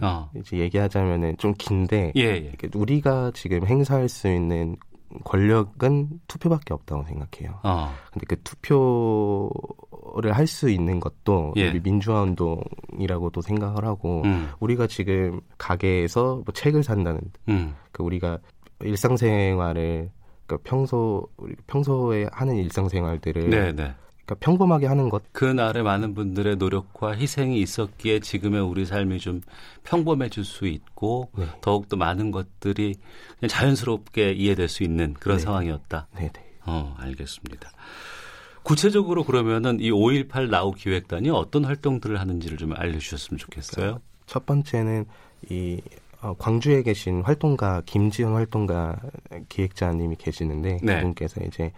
어. 0.03 0.29
이제 0.35 0.57
얘기하자면은 0.57 1.37
좀 1.37 1.53
긴데 1.57 2.13
예, 2.15 2.21
예. 2.21 2.53
우리가 2.75 3.31
지금 3.33 3.65
행사할 3.65 4.07
수 4.07 4.27
있는 4.27 4.77
권력은 5.23 6.19
투표밖에 6.27 6.73
없다고 6.73 7.03
생각해요. 7.03 7.59
어. 7.63 7.93
근데 8.11 8.25
그 8.27 8.41
투표를 8.43 10.33
할 10.33 10.47
수 10.47 10.69
있는 10.69 10.99
것도 10.99 11.53
예. 11.57 11.69
우리 11.69 11.81
민주화 11.81 12.21
운동이라고도 12.21 13.41
생각을 13.41 13.83
하고 13.85 14.21
음. 14.23 14.49
우리가 14.59 14.87
지금 14.87 15.41
가게에서 15.57 16.41
뭐 16.45 16.53
책을 16.53 16.83
산다는 16.83 17.19
음. 17.49 17.75
그 17.91 18.03
우리가 18.03 18.39
일상생활을 18.81 20.09
그 20.45 20.57
평소 20.63 21.27
평소에 21.67 22.27
하는 22.31 22.55
일상생활들을 22.55 23.49
네, 23.49 23.73
네. 23.73 23.93
그러니까 24.27 24.35
평범하게 24.39 24.87
하는 24.87 25.09
것. 25.09 25.23
그날에 25.31 25.81
많은 25.81 26.13
분들의 26.13 26.57
노력과 26.57 27.15
희생이 27.15 27.59
있었기에 27.61 28.19
지금의 28.19 28.61
우리 28.61 28.85
삶이 28.85 29.19
좀 29.19 29.41
평범해질 29.85 30.43
수 30.43 30.67
있고 30.67 31.31
네. 31.37 31.45
더욱더 31.61 31.95
많은 31.95 32.31
것들이 32.31 32.95
그냥 33.39 33.49
자연스럽게 33.49 34.33
이해될 34.33 34.67
수 34.67 34.83
있는 34.83 35.13
그런 35.13 35.37
네. 35.37 35.43
상황이었다. 35.43 36.07
네, 36.17 36.29
네. 36.33 36.45
어, 36.65 36.93
알겠습니다. 36.99 37.71
구체적으로 38.63 39.23
그러면은 39.23 39.79
이 39.79 39.91
5.18 39.91 40.49
나우 40.49 40.73
기획단이 40.73 41.29
어떤 41.29 41.63
활동들을 41.63 42.19
하는지를 42.19 42.57
좀 42.57 42.73
알려주셨으면 42.75 43.37
좋겠어요. 43.37 44.01
첫 44.25 44.45
번째는 44.45 45.05
이 45.49 45.79
어, 46.21 46.33
광주에 46.37 46.81
계신 46.81 47.21
활동가 47.21 47.81
김지현 47.85 48.33
활동가 48.33 48.99
기획자님이 49.47 50.17
계시는데 50.17 50.79
네. 50.83 50.95
그분께서 50.95 51.41
이제 51.45 51.71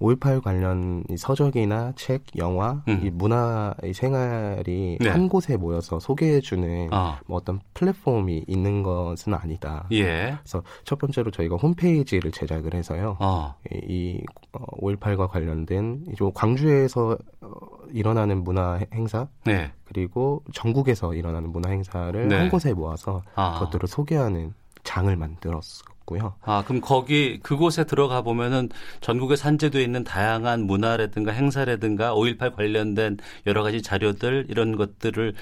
5.18 0.00 0.42
관련 0.42 1.04
서적이나 1.16 1.92
책, 1.96 2.24
영화, 2.36 2.82
음. 2.88 3.00
이 3.02 3.10
문화 3.10 3.74
의 3.82 3.94
생활이 3.94 4.98
네. 5.00 5.08
한 5.08 5.28
곳에 5.28 5.56
모여서 5.56 5.98
소개해주는 5.98 6.92
어. 6.92 7.16
뭐 7.26 7.38
어떤 7.38 7.60
플랫폼이 7.74 8.44
있는 8.46 8.82
것은 8.82 9.34
아니다. 9.34 9.86
예. 9.92 10.36
그래서 10.38 10.62
첫 10.84 10.98
번째로 10.98 11.30
저희가 11.30 11.56
홈페이지를 11.56 12.30
제작을 12.30 12.74
해서요. 12.74 13.16
어. 13.20 13.54
이, 13.72 13.78
이 13.88 14.24
5.18과 14.52 15.20
어, 15.20 15.28
관련된 15.28 16.06
이제 16.12 16.24
광주에서 16.34 17.16
어, 17.40 17.50
일어나는 17.90 18.44
문화 18.44 18.80
행사, 18.92 19.28
네. 19.44 19.72
그리고 19.84 20.42
전국에서 20.52 21.14
일어나는 21.14 21.50
문화 21.50 21.70
행사를 21.70 22.28
네. 22.28 22.36
한 22.36 22.48
곳에 22.50 22.74
모아서 22.74 23.22
아. 23.34 23.54
그것들을 23.54 23.88
소개하는 23.88 24.52
장을 24.84 25.14
만들었어요. 25.14 25.95
있고요. 26.06 26.34
아, 26.42 26.62
그럼 26.64 26.80
거기 26.80 27.38
그곳에 27.40 27.84
들어가 27.84 28.22
보면은 28.22 28.68
전국에 29.00 29.36
산재되어 29.36 29.82
있는 29.82 30.04
다양한 30.04 30.62
문화라든가 30.62 31.32
행사라든가 31.32 32.14
5.18 32.14 32.54
관련된 32.54 33.18
여러 33.46 33.62
가지 33.62 33.82
자료들 33.82 34.46
이런 34.48 34.76
것들을 34.76 35.34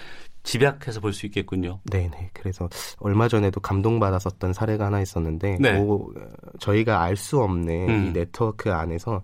집약해서 0.42 1.00
볼 1.00 1.12
수 1.12 1.26
있겠군요. 1.26 1.80
네 1.84 2.10
네. 2.10 2.30
그래서 2.34 2.68
얼마 2.98 3.28
전에도 3.28 3.60
감동받았었던 3.60 4.52
사례가 4.52 4.86
하나 4.86 5.00
있었는데, 5.00 5.58
네. 5.60 5.78
오, 5.78 6.12
저희가 6.58 7.02
알 7.02 7.16
수 7.16 7.40
없는 7.40 7.88
음. 7.88 8.06
이 8.08 8.12
네트워크 8.12 8.72
안에서 8.72 9.22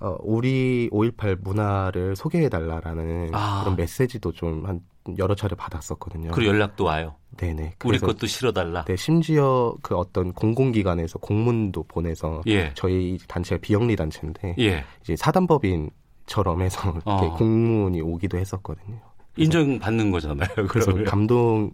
어, 0.00 0.16
우리 0.20 0.90
5.18 0.92 1.42
문화를 1.42 2.16
소개해달라라는 2.16 3.30
아. 3.32 3.60
그런 3.62 3.76
메시지도 3.76 4.32
좀 4.32 4.66
한 4.66 4.80
여러 5.18 5.34
차례 5.34 5.54
받았었거든요. 5.54 6.30
그리고 6.32 6.52
연락도 6.52 6.84
와요. 6.84 7.16
네네. 7.36 7.74
우리 7.84 7.98
것도 7.98 8.26
실어달라. 8.26 8.84
네, 8.84 8.96
심지어 8.96 9.74
그 9.82 9.96
어떤 9.96 10.32
공공기관에서 10.32 11.18
공문도 11.18 11.84
보내서 11.84 12.42
예. 12.46 12.72
저희 12.74 13.18
단체가 13.28 13.60
비영리 13.60 13.96
단체인데 13.96 14.56
예. 14.58 14.84
이제 15.02 15.16
사단법인처럼 15.16 16.62
해서 16.62 16.94
어. 17.04 17.36
공문이 17.36 18.00
오기도 18.00 18.38
했었거든요. 18.38 19.00
인정받는 19.36 20.10
거잖아요. 20.10 20.48
그래서 20.68 20.92
감동이 21.04 21.70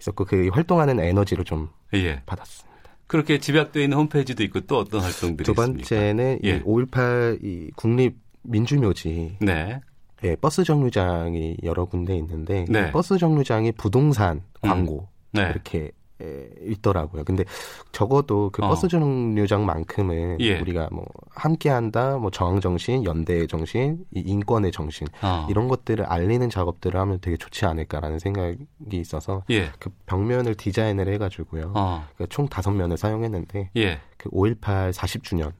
있었고 0.00 0.24
그 0.24 0.48
활동하는 0.52 0.98
에너지로 1.00 1.44
좀 1.44 1.68
예. 1.94 2.20
받았습니다. 2.26 2.74
그렇게 3.06 3.38
집약되어 3.38 3.82
있는 3.82 3.98
홈페이지도 3.98 4.42
있고 4.44 4.60
또 4.62 4.78
어떤 4.78 5.00
활동들이 5.00 5.44
두 5.44 5.54
번째는 5.54 6.40
예. 6.42 6.60
5.18 6.62 7.44
이 7.44 7.70
국립 7.76 8.16
민주묘지. 8.42 9.36
네. 9.40 9.80
예, 10.24 10.36
버스 10.36 10.64
정류장이 10.64 11.58
여러 11.62 11.84
군데 11.84 12.16
있는데 12.16 12.64
네. 12.68 12.90
버스 12.92 13.18
정류장이 13.18 13.72
부동산 13.72 14.42
광고 14.60 15.00
음. 15.00 15.06
네. 15.32 15.50
이렇게 15.50 15.92
에, 16.22 16.48
있더라고요. 16.62 17.24
근데 17.24 17.44
적어도 17.92 18.50
그 18.52 18.64
어. 18.64 18.68
버스 18.68 18.86
정류장만큼은 18.88 20.38
예. 20.40 20.60
우리가 20.60 20.88
뭐 20.92 21.04
함께한다, 21.30 22.18
뭐 22.18 22.30
저항 22.30 22.60
정신, 22.60 23.04
연대의 23.04 23.48
정신, 23.48 24.04
이 24.14 24.20
인권의 24.20 24.70
정신 24.70 25.08
어. 25.22 25.46
이런 25.50 25.66
것들을 25.68 26.04
알리는 26.04 26.48
작업들을 26.48 26.98
하면 27.00 27.18
되게 27.20 27.36
좋지 27.36 27.66
않을까라는 27.66 28.20
생각이 28.20 28.66
있어서 28.92 29.42
예. 29.50 29.70
그 29.80 29.90
벽면을 30.06 30.54
디자인을 30.54 31.12
해가지고요. 31.14 31.72
어. 31.74 32.04
그러니까 32.14 32.26
총 32.34 32.48
다섯 32.48 32.70
면을 32.70 32.96
사용했는데 32.96 33.70
예. 33.76 33.98
그5.18 34.18 34.92
40주년 34.92 35.52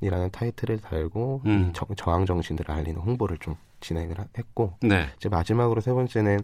이라는 0.00 0.30
타이틀을 0.30 0.78
달고 0.80 1.42
음. 1.46 1.68
이 1.68 1.72
저, 1.72 1.86
저항 1.96 2.26
정신들을 2.26 2.74
알리는 2.74 3.00
홍보를 3.00 3.38
좀 3.38 3.54
진행을 3.82 4.16
했고 4.38 4.74
네. 4.80 5.06
이제 5.16 5.28
마지막으로 5.28 5.80
세 5.80 5.92
번째는 5.92 6.40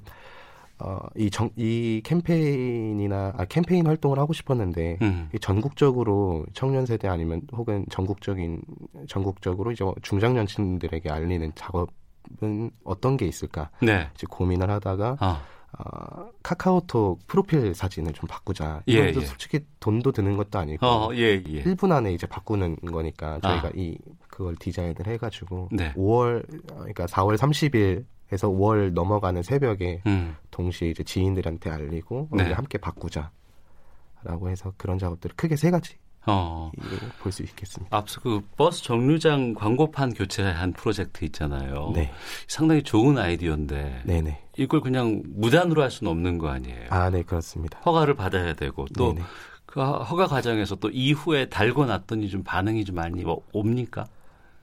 어, 0.80 0.98
이, 1.16 1.28
정, 1.28 1.50
이 1.56 2.00
캠페인이나, 2.04 3.32
아, 3.36 3.44
캠페인 3.46 3.86
활동을 3.86 4.18
하고 4.18 4.32
싶었는데, 4.32 4.98
음. 5.02 5.28
이 5.34 5.38
전국적으로 5.40 6.46
청년 6.52 6.86
세대 6.86 7.08
아니면 7.08 7.42
혹은 7.52 7.84
전국적인, 7.90 8.62
전국적으로 9.08 9.72
이제 9.72 9.84
중장년층들에게 10.02 11.10
알리는 11.10 11.50
작업은 11.56 12.70
어떤 12.84 13.16
게 13.16 13.26
있을까? 13.26 13.70
네. 13.82 14.08
이제 14.14 14.26
고민을 14.30 14.70
하다가, 14.70 15.16
어. 15.20 15.40
어, 15.76 16.30
카카오톡 16.42 17.26
프로필 17.26 17.74
사진을 17.74 18.12
좀 18.14 18.26
바꾸자. 18.26 18.82
예, 18.88 18.94
예. 18.94 19.12
솔직히 19.12 19.60
돈도 19.80 20.12
드는 20.12 20.36
것도 20.36 20.58
아니고 20.58 20.86
어, 20.86 21.14
예, 21.14 21.42
예. 21.46 21.62
1분 21.62 21.92
안에 21.92 22.12
이제 22.12 22.26
바꾸는 22.26 22.76
거니까 22.76 23.38
저희가 23.40 23.68
아. 23.68 23.72
이 23.74 23.98
그걸 24.28 24.56
디자인을 24.56 25.06
해가지고 25.06 25.68
네. 25.72 25.92
5월 25.94 26.44
그러니까 26.68 27.06
4월 27.06 27.36
30일 27.36 28.06
해서 28.32 28.48
5월 28.48 28.92
넘어가는 28.92 29.42
새벽에 29.42 30.02
음. 30.06 30.36
동시에 30.50 30.88
이제 30.88 31.02
지인들한테 31.02 31.70
알리고 31.70 32.28
네. 32.32 32.52
함께 32.52 32.78
바꾸자라고 32.78 33.30
해서 34.48 34.72
그런 34.76 34.98
작업들을 34.98 35.36
크게 35.36 35.56
세 35.56 35.70
가지 35.70 35.96
어. 36.26 36.70
볼 37.20 37.32
수 37.32 37.42
있겠습니다. 37.42 37.96
앞서 37.96 38.20
그 38.20 38.40
버스 38.56 38.82
정류장 38.82 39.54
광고판 39.54 40.12
교체한 40.14 40.72
프로젝트 40.72 41.24
있잖아요. 41.26 41.92
네. 41.94 42.10
상당히 42.46 42.82
좋은 42.82 43.16
아이디어인데. 43.18 44.02
네네. 44.04 44.42
이걸 44.58 44.80
그냥 44.80 45.22
무단으로 45.26 45.82
할 45.82 45.90
수는 45.90 46.10
없는 46.10 46.38
거 46.38 46.48
아니에요? 46.48 46.86
아, 46.90 47.08
네, 47.10 47.22
그렇습니다. 47.22 47.78
허가를 47.86 48.14
받아야 48.14 48.52
되고 48.54 48.86
또그 48.96 49.80
허가 49.80 50.26
과정에서 50.26 50.74
또 50.76 50.90
이후에 50.90 51.48
달고 51.48 51.86
났더니 51.86 52.28
좀 52.28 52.42
반응이 52.42 52.84
좀 52.84 52.96
많이 52.96 53.22
뭐 53.22 53.42
옵니까? 53.52 54.06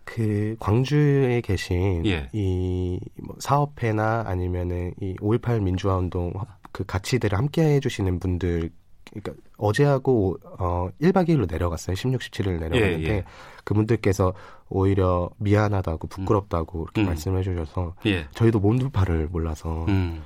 그 0.03 0.55
광주에 0.59 1.41
계신 1.41 2.05
예. 2.05 2.29
이뭐 2.31 3.35
사업회나 3.39 4.23
아니면은 4.27 4.93
이5.18 5.01 5.61
민주화 5.63 5.97
운동 5.97 6.31
그 6.71 6.83
가치들을 6.85 7.35
함께 7.37 7.63
해주시는 7.75 8.19
분들 8.19 8.69
그러니까 9.15 9.33
어제하고 9.57 10.37
어 10.59 10.89
1박 11.01 11.29
2일로 11.29 11.49
내려갔어요. 11.49 11.95
16, 11.95 12.21
17일 12.21 12.59
내려갔는데 12.59 13.03
예, 13.03 13.09
예. 13.09 13.23
그분들께서 13.63 14.33
오히려 14.69 15.29
미안하다고 15.37 16.07
부끄럽다고 16.07 16.79
음. 16.79 16.83
이렇게 16.83 17.01
음. 17.01 17.05
말씀해 17.07 17.43
주셔서 17.43 17.95
예. 18.05 18.27
저희도 18.31 18.59
몸둘바를 18.59 19.27
몰라서 19.27 19.85
음. 19.87 20.23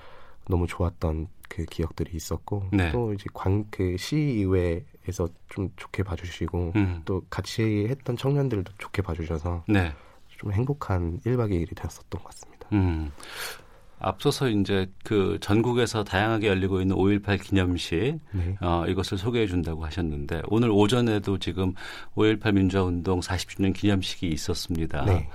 너무 0.47 0.67
좋았던 0.67 1.27
그 1.47 1.65
기억들이 1.65 2.11
있었고 2.15 2.69
네. 2.71 2.91
또 2.91 3.13
이제 3.13 3.25
광 3.33 3.65
그 3.71 3.97
시의회 3.97 4.83
에서 5.07 5.27
좀 5.47 5.69
좋게 5.75 6.03
봐주시고 6.03 6.73
음. 6.75 7.01
또 7.05 7.23
같이 7.31 7.87
했던 7.89 8.15
청년들도 8.15 8.73
좋게 8.77 9.01
봐주셔서 9.01 9.63
네. 9.67 9.91
좀 10.37 10.51
행복한 10.51 11.19
1박 11.25 11.49
2일이 11.49 11.75
되었었던 11.75 12.21
것 12.21 12.23
같습니다. 12.25 12.67
음. 13.99 14.05
앞서서 14.07 14.49
이제 14.49 14.89
그 15.03 15.37
전국에서 15.41 16.03
다양하게 16.03 16.47
열리고 16.47 16.81
있는 16.81 16.95
5.18 16.95 17.41
기념식 17.43 18.19
네. 18.31 18.57
어, 18.61 18.85
이것을 18.87 19.17
소개해 19.17 19.47
준다고 19.47 19.85
하셨는데 19.85 20.43
오늘 20.47 20.69
오전에도 20.71 21.37
지금 21.37 21.73
5.18 22.15 22.53
민주화운동 22.53 23.19
40주년 23.19 23.73
기념식이 23.73 24.27
있었습니다. 24.27 25.05
네. 25.05 25.27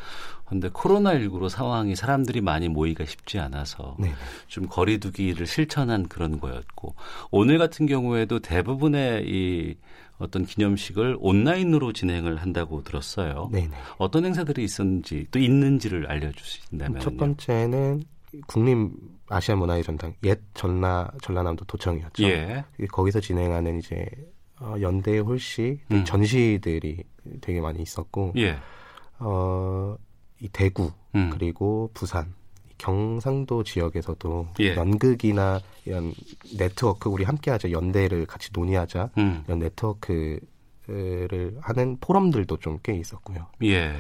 그런데 0.46 0.68
코로나19로 0.68 1.48
상황이 1.48 1.96
사람들이 1.96 2.40
많이 2.40 2.68
모이기가 2.68 3.05
쉽지 3.07 3.38
않아서 3.38 3.96
네. 3.98 4.12
좀 4.46 4.66
거리두기를 4.68 5.46
실천한 5.46 6.07
그런 6.07 6.38
거였고 6.38 6.94
오늘 7.31 7.59
같은 7.59 7.87
경우에도 7.87 8.38
대부분의 8.40 9.24
이 9.27 9.74
어떤 10.18 10.46
기념식을 10.46 11.16
온라인으로 11.18 11.92
진행을 11.92 12.37
한다고 12.37 12.85
들었어요. 12.85 13.48
네네. 13.53 13.70
어떤 13.98 14.24
행사들이 14.24 14.62
있었는지 14.62 15.27
또 15.31 15.38
있는지를 15.38 16.07
알려주신다면. 16.07 17.00
첫 17.00 17.16
번째는 17.16 18.05
국립 18.47 18.77
아시아 19.29 19.57
문화의 19.57 19.83
전당 19.83 20.14
옛 20.25 20.38
전라 20.55 21.11
전라남도 21.23 21.64
도청이었죠. 21.64 22.25
예. 22.25 22.64
거기서 22.90 23.20
진행하는 23.20 23.79
이제 23.79 24.07
어, 24.61 24.77
연대 24.81 25.18
홀씨 25.18 25.81
음. 25.90 26.05
전시들이 26.05 27.03
되게 27.40 27.61
많이 27.61 27.83
있었고, 27.83 28.35
예. 28.37 28.57
어, 29.18 29.97
이 30.40 30.49
대구 30.49 30.92
음. 31.14 31.31
그리고 31.33 31.90
부산 31.94 32.35
경상도 32.79 33.62
지역에서도 33.64 34.49
예. 34.61 34.77
연극이나 34.77 35.61
이런 35.87 36.12
네트워크 36.59 37.09
우리 37.09 37.25
함께하자 37.25 37.70
연대를 37.70 38.27
같이 38.27 38.51
논의하자 38.53 39.11
음. 39.18 39.42
이런 39.47 39.59
네트워크를 39.61 40.40
하는 41.61 41.97
포럼들도 42.01 42.59
좀 42.59 42.79
꽤 42.83 42.94
있었고요. 42.94 43.47
예. 43.62 43.94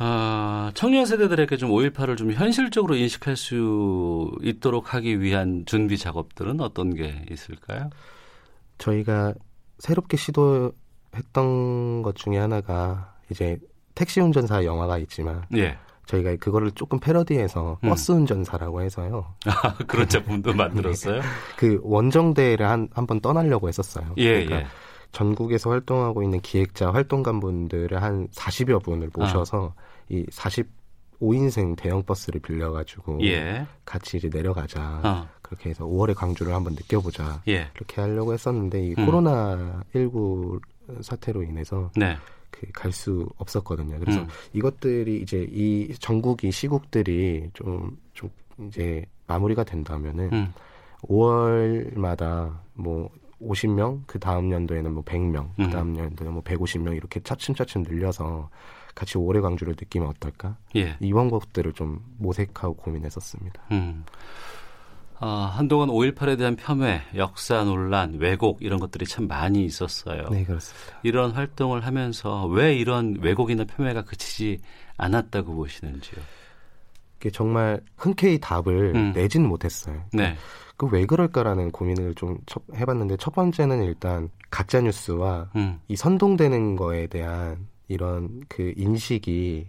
아, 0.00 0.70
청년 0.74 1.06
세대들에게 1.06 1.56
좀 1.56 1.70
5.18을 1.70 2.16
좀 2.16 2.30
현실적으로 2.32 2.94
인식할 2.94 3.36
수 3.36 4.30
있도록 4.42 4.94
하기 4.94 5.20
위한 5.20 5.64
준비 5.66 5.98
작업들은 5.98 6.60
어떤 6.60 6.94
게 6.94 7.24
있을까요? 7.30 7.90
저희가 8.78 9.34
새롭게 9.78 10.16
시도했던 10.16 12.02
것 12.02 12.14
중에 12.14 12.38
하나가 12.38 13.14
이제 13.30 13.58
택시 13.96 14.20
운전사 14.20 14.64
영화가 14.64 14.98
있지만 14.98 15.42
예. 15.56 15.76
저희가 16.06 16.36
그거를 16.36 16.70
조금 16.70 17.00
패러디해서 17.00 17.78
음. 17.82 17.88
버스 17.88 18.12
운전사라고 18.12 18.82
해서요. 18.82 19.34
아, 19.46 19.74
그런 19.88 20.08
작품도 20.08 20.54
만들었어요? 20.54 21.20
그 21.58 21.80
원정대를 21.82 22.66
한 22.66 22.88
한 22.94 23.06
번 23.06 23.20
떠나려고 23.20 23.68
했었어요. 23.68 24.14
예, 24.16 24.44
그러니까 24.44 24.60
예. 24.60 24.66
전국에서 25.12 25.70
활동하고 25.70 26.22
있는 26.22 26.40
기획자 26.40 26.92
활동가분들을 26.92 28.02
한 28.02 28.28
40여 28.28 28.82
분을 28.82 29.10
모셔서 29.14 29.74
아. 29.76 29.82
이 30.08 30.24
45인승 30.26 31.76
대형 31.76 32.02
버스를 32.02 32.40
빌려가지고 32.40 33.18
예. 33.22 33.66
같이 33.84 34.18
이제 34.18 34.28
내려가자. 34.28 35.00
어. 35.04 35.28
그렇게 35.42 35.70
해서 35.70 35.84
5월의 35.86 36.14
광주를 36.14 36.54
한번 36.54 36.74
느껴보자. 36.74 37.42
예. 37.48 37.68
그렇게 37.74 38.00
하려고 38.00 38.32
했었는데 38.32 38.86
이 38.86 38.94
음. 38.98 39.06
코로나 39.06 39.82
19 39.92 40.60
사태로 41.00 41.42
인해서 41.42 41.90
네. 41.96 42.16
그갈 42.50 42.92
수 42.92 43.28
없었거든요. 43.36 43.98
그래서 43.98 44.20
음. 44.20 44.28
이것들이 44.52 45.20
이제 45.20 45.46
이 45.50 45.94
전국이 45.98 46.50
시국들이 46.50 47.50
좀, 47.54 47.96
좀 48.14 48.30
이제 48.66 49.04
마무리가 49.26 49.64
된다면은 49.64 50.30
음. 50.32 50.52
5월마다 51.02 52.58
뭐 52.74 53.10
50명, 53.40 54.02
그 54.06 54.18
다음 54.18 54.50
연도에는 54.50 54.92
뭐 54.92 55.04
100명, 55.04 55.50
그 55.56 55.62
음. 55.62 55.70
다음 55.70 55.96
연도에는 55.96 56.32
뭐 56.32 56.42
150명 56.42 56.96
이렇게 56.96 57.20
차츰차츰 57.20 57.82
늘려서 57.82 58.50
같이 58.94 59.16
오래 59.16 59.40
광주를 59.40 59.74
느끼면 59.78 60.08
어떨까? 60.08 60.56
예. 60.76 60.96
이 61.00 61.12
방법들을 61.12 61.72
좀 61.74 62.00
모색하고 62.18 62.74
고민했었습니다. 62.74 63.62
음. 63.70 64.04
어, 65.20 65.26
한동안 65.26 65.88
5.18에 65.88 66.38
대한 66.38 66.54
폄훼, 66.56 67.02
역사 67.16 67.64
논란, 67.64 68.14
왜곡 68.14 68.58
이런 68.60 68.78
것들이 68.78 69.04
참 69.04 69.26
많이 69.26 69.64
있었어요. 69.64 70.28
네, 70.30 70.44
그렇습니다. 70.44 71.00
이런 71.02 71.32
활동을 71.32 71.84
하면서 71.84 72.46
왜 72.46 72.76
이런 72.76 73.16
왜곡이나 73.20 73.64
폄훼가 73.64 74.02
그치지 74.02 74.58
않았다고 74.96 75.54
보시는지요? 75.54 76.20
정말 77.32 77.80
흔쾌히 77.96 78.38
답을 78.38 78.92
음. 78.94 79.12
내지는 79.12 79.48
못했어요. 79.48 80.04
네. 80.12 80.36
그 80.67 80.67
왜 80.86 81.06
그럴까라는 81.06 81.72
고민을 81.72 82.14
좀 82.14 82.38
해봤는데 82.74 83.16
첫 83.16 83.34
번째는 83.34 83.82
일단 83.84 84.30
가짜 84.50 84.80
뉴스와 84.80 85.50
음. 85.56 85.80
이 85.88 85.96
선동되는 85.96 86.76
거에 86.76 87.06
대한 87.08 87.66
이런 87.88 88.42
그 88.48 88.72
인식이 88.76 89.66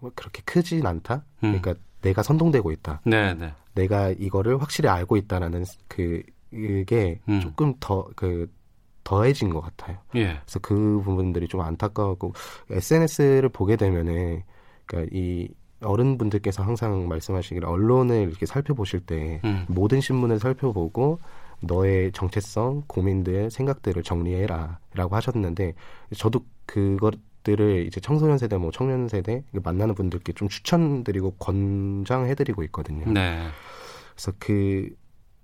뭐 0.00 0.10
그렇게 0.14 0.42
크진 0.44 0.86
않다. 0.86 1.24
음. 1.44 1.58
그러니까 1.60 1.74
내가 2.02 2.22
선동되고 2.22 2.70
있다. 2.72 3.00
네, 3.04 3.34
네. 3.34 3.52
내가 3.74 4.10
이거를 4.10 4.60
확실히 4.60 4.88
알고 4.88 5.16
있다라는 5.16 5.64
그 5.86 6.22
이게 6.52 7.20
음. 7.28 7.40
조금 7.40 7.74
더 7.78 8.08
그 8.16 8.48
더해진 9.08 9.48
것 9.48 9.62
같아요. 9.62 9.96
예. 10.16 10.38
그래서 10.44 10.58
그 10.60 11.00
부분들이 11.02 11.48
좀 11.48 11.62
안타까웠고 11.62 12.34
SNS를 12.70 13.48
보게 13.48 13.76
되면은 13.76 14.42
그러니까 14.84 15.10
이 15.16 15.48
어른분들께서 15.80 16.62
항상 16.62 17.08
말씀하시기를 17.08 17.68
언론을 17.68 18.28
이렇게 18.28 18.46
살펴보실 18.46 19.00
때 19.00 19.40
음. 19.44 19.64
모든 19.68 20.00
신문을 20.00 20.38
살펴보고 20.38 21.20
너의 21.60 22.12
정체성, 22.12 22.84
고민들, 22.86 23.50
생각들을 23.50 24.02
정리해라라고 24.02 25.16
하셨는데 25.16 25.74
저도 26.16 26.40
그것들을 26.66 27.86
이제 27.86 28.00
청소년 28.00 28.38
세대, 28.38 28.56
뭐 28.56 28.70
청년 28.70 29.08
세대 29.08 29.42
만나는 29.52 29.94
분들께 29.94 30.32
좀 30.34 30.48
추천드리고 30.48 31.32
권장해드리고 31.38 32.62
있거든요. 32.64 33.10
네. 33.10 33.48
그래서 34.14 34.32
그 34.38 34.90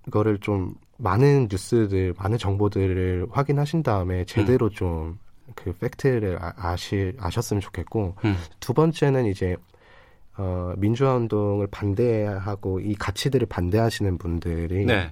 그거를 0.05 0.39
좀 0.39 0.75
많은 0.97 1.47
뉴스들, 1.51 2.13
많은 2.17 2.37
정보들을 2.37 3.27
확인하신 3.31 3.83
다음에 3.83 4.23
제대로 4.25 4.67
음. 4.67 4.71
좀그 4.71 5.77
팩트를 5.79 6.39
아, 6.39 6.75
시 6.75 7.13
아셨으면 7.19 7.59
좋겠고 7.59 8.15
음. 8.23 8.35
두 8.59 8.73
번째는 8.73 9.25
이제 9.25 9.57
어, 10.37 10.73
민주화 10.77 11.15
운동을 11.15 11.67
반대하고 11.67 12.79
이 12.81 12.95
가치들을 12.95 13.47
반대하시는 13.47 14.17
분들이 14.17 14.85
네. 14.85 15.11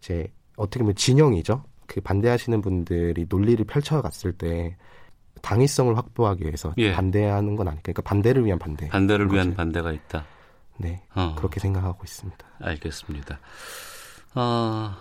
이제 0.00 0.28
어떻게 0.56 0.80
보면 0.80 0.94
진영이죠. 0.94 1.64
그 1.86 2.00
반대하시는 2.00 2.60
분들이 2.60 3.26
논리를 3.28 3.62
펼쳐갔을 3.64 4.32
때 4.32 4.76
당위성을 5.42 5.96
확보하기 5.96 6.44
위해서 6.44 6.72
예. 6.78 6.92
반대하는 6.92 7.56
건 7.56 7.68
아니니까 7.68 7.92
그러니까 7.92 8.02
반대를 8.02 8.44
위한 8.44 8.58
반대. 8.58 8.88
반대를 8.88 9.32
위한 9.32 9.48
거지. 9.48 9.56
반대가 9.56 9.92
있다. 9.92 10.24
네, 10.78 11.02
어. 11.14 11.34
그렇게 11.36 11.60
생각하고 11.60 12.00
있습니다. 12.04 12.46
알겠습니다. 12.60 13.40
어, 14.34 14.92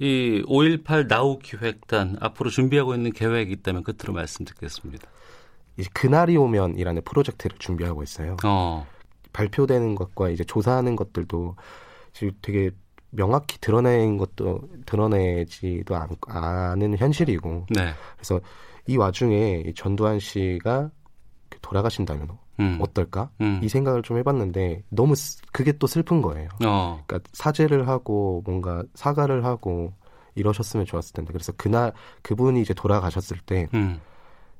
이5.18 0.00 1.08
나우 1.08 1.38
기획단 1.38 2.18
앞으로 2.20 2.50
준비하고 2.50 2.94
있는 2.94 3.12
계획이 3.12 3.52
있다면 3.52 3.82
끝으로 3.82 4.12
말씀 4.12 4.44
듣겠습니다. 4.44 5.08
이제 5.76 5.88
그날이 5.92 6.36
오면이라는 6.36 7.02
프로젝트를 7.02 7.56
준비하고 7.58 8.02
있어요. 8.02 8.36
어. 8.44 8.86
발표되는 9.32 9.94
것과 9.94 10.30
이제 10.30 10.44
조사하는 10.44 10.96
것들도 10.96 11.56
지금 12.12 12.32
되게 12.40 12.70
명확히 13.10 13.58
드러낸 13.60 14.16
것도 14.16 14.60
드러내지도 14.86 15.96
않, 15.96 16.08
않은 16.28 16.96
현실이고. 16.96 17.66
네. 17.70 17.92
그래서 18.16 18.40
이 18.86 18.96
와중에 18.96 19.72
전두환 19.76 20.18
씨가 20.18 20.90
돌아가신다면 21.62 22.28
음. 22.60 22.78
어떨까? 22.80 23.30
음. 23.40 23.60
이 23.62 23.68
생각을 23.68 24.02
좀 24.02 24.18
해봤는데 24.18 24.84
너무 24.90 25.14
그게 25.52 25.72
또 25.72 25.86
슬픈 25.86 26.22
거예요. 26.22 26.48
어. 26.64 27.02
그러니까 27.06 27.28
사죄를 27.32 27.88
하고 27.88 28.42
뭔가 28.44 28.82
사과를 28.94 29.44
하고 29.44 29.92
이러셨으면 30.34 30.86
좋았을 30.86 31.12
텐데 31.14 31.32
그래서 31.32 31.52
그날 31.56 31.92
그분이 32.22 32.60
이제 32.60 32.74
돌아가셨을 32.74 33.38
때 33.46 33.68
음. 33.74 34.00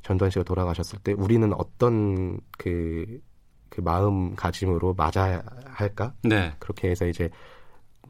전두환 0.05 0.31
씨가 0.31 0.45
돌아가셨을 0.45 1.01
때 1.01 1.13
우리는 1.13 1.53
어떤 1.55 2.39
그, 2.57 3.21
그 3.69 3.81
마음가짐으로 3.81 4.95
맞아야 4.95 5.43
할까? 5.67 6.15
네. 6.23 6.53
그렇게 6.61 6.89
해서 6.91 7.07
이제 7.07 7.31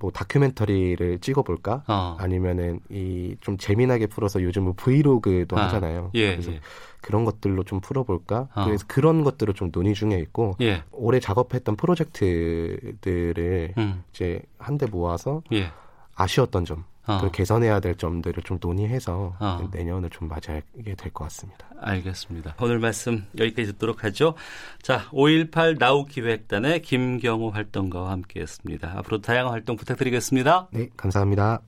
뭐 0.01 0.11
다큐멘터리를 0.11 1.21
찍어볼까? 1.21 1.85
어. 1.87 2.17
아니면은 2.19 2.81
이 2.91 3.37
좀 3.41 3.57
재미나게 3.59 4.07
풀어서 4.09 4.43
요즘 4.43 4.65
뭐 4.65 4.75
브이로그도 4.77 5.57
아. 5.57 5.67
하잖아요. 5.67 6.11
예, 6.15 6.33
그래서 6.33 6.53
예. 6.53 6.61
그런 7.01 7.25
것들로 7.25 7.63
좀 7.63 7.81
풀어볼까? 7.81 8.49
어. 8.55 8.65
그래서 8.65 8.85
그런 8.89 9.23
것들을 9.23 9.55
좀 9.55 9.71
논의 9.71 9.95
중에 9.95 10.19
있고 10.19 10.57
예. 10.63 10.83
올해 10.91 11.21
작업했던 11.21 11.77
프로젝트들을 11.77 13.75
음. 13.79 14.03
이제 14.11 14.41
한데 14.59 14.87
모아서 14.87 15.43
예. 15.53 15.71
아쉬웠던 16.17 16.65
점 16.65 16.85
어. 17.07 17.19
그 17.21 17.31
개선해야 17.31 17.81
될 17.81 17.97
점들을 17.97 18.43
좀 18.45 18.59
논의해서 18.61 19.37
어. 19.39 19.69
내년을 19.73 20.11
좀 20.11 20.29
맞이하게 20.29 20.95
될 20.97 21.13
것 21.13 21.25
같습니다. 21.25 21.67
알겠습니다. 21.81 22.55
오늘 22.61 22.79
말씀 22.79 23.27
여기까지 23.39 23.73
듣도록 23.73 24.05
하죠. 24.05 24.35
자, 24.83 25.01
5.18 25.11 25.79
나우 25.79 26.07
기획단의 26.07 26.83
김경호 26.83 27.51
활동가와 27.51 28.11
함께했습니다. 28.11 28.95
앞으로 28.99 29.21
다양한 29.21 29.53
활동 29.53 29.77
부탁드리겠습니다. 29.77 30.69
네, 30.73 30.89
감사합니다. 30.97 31.61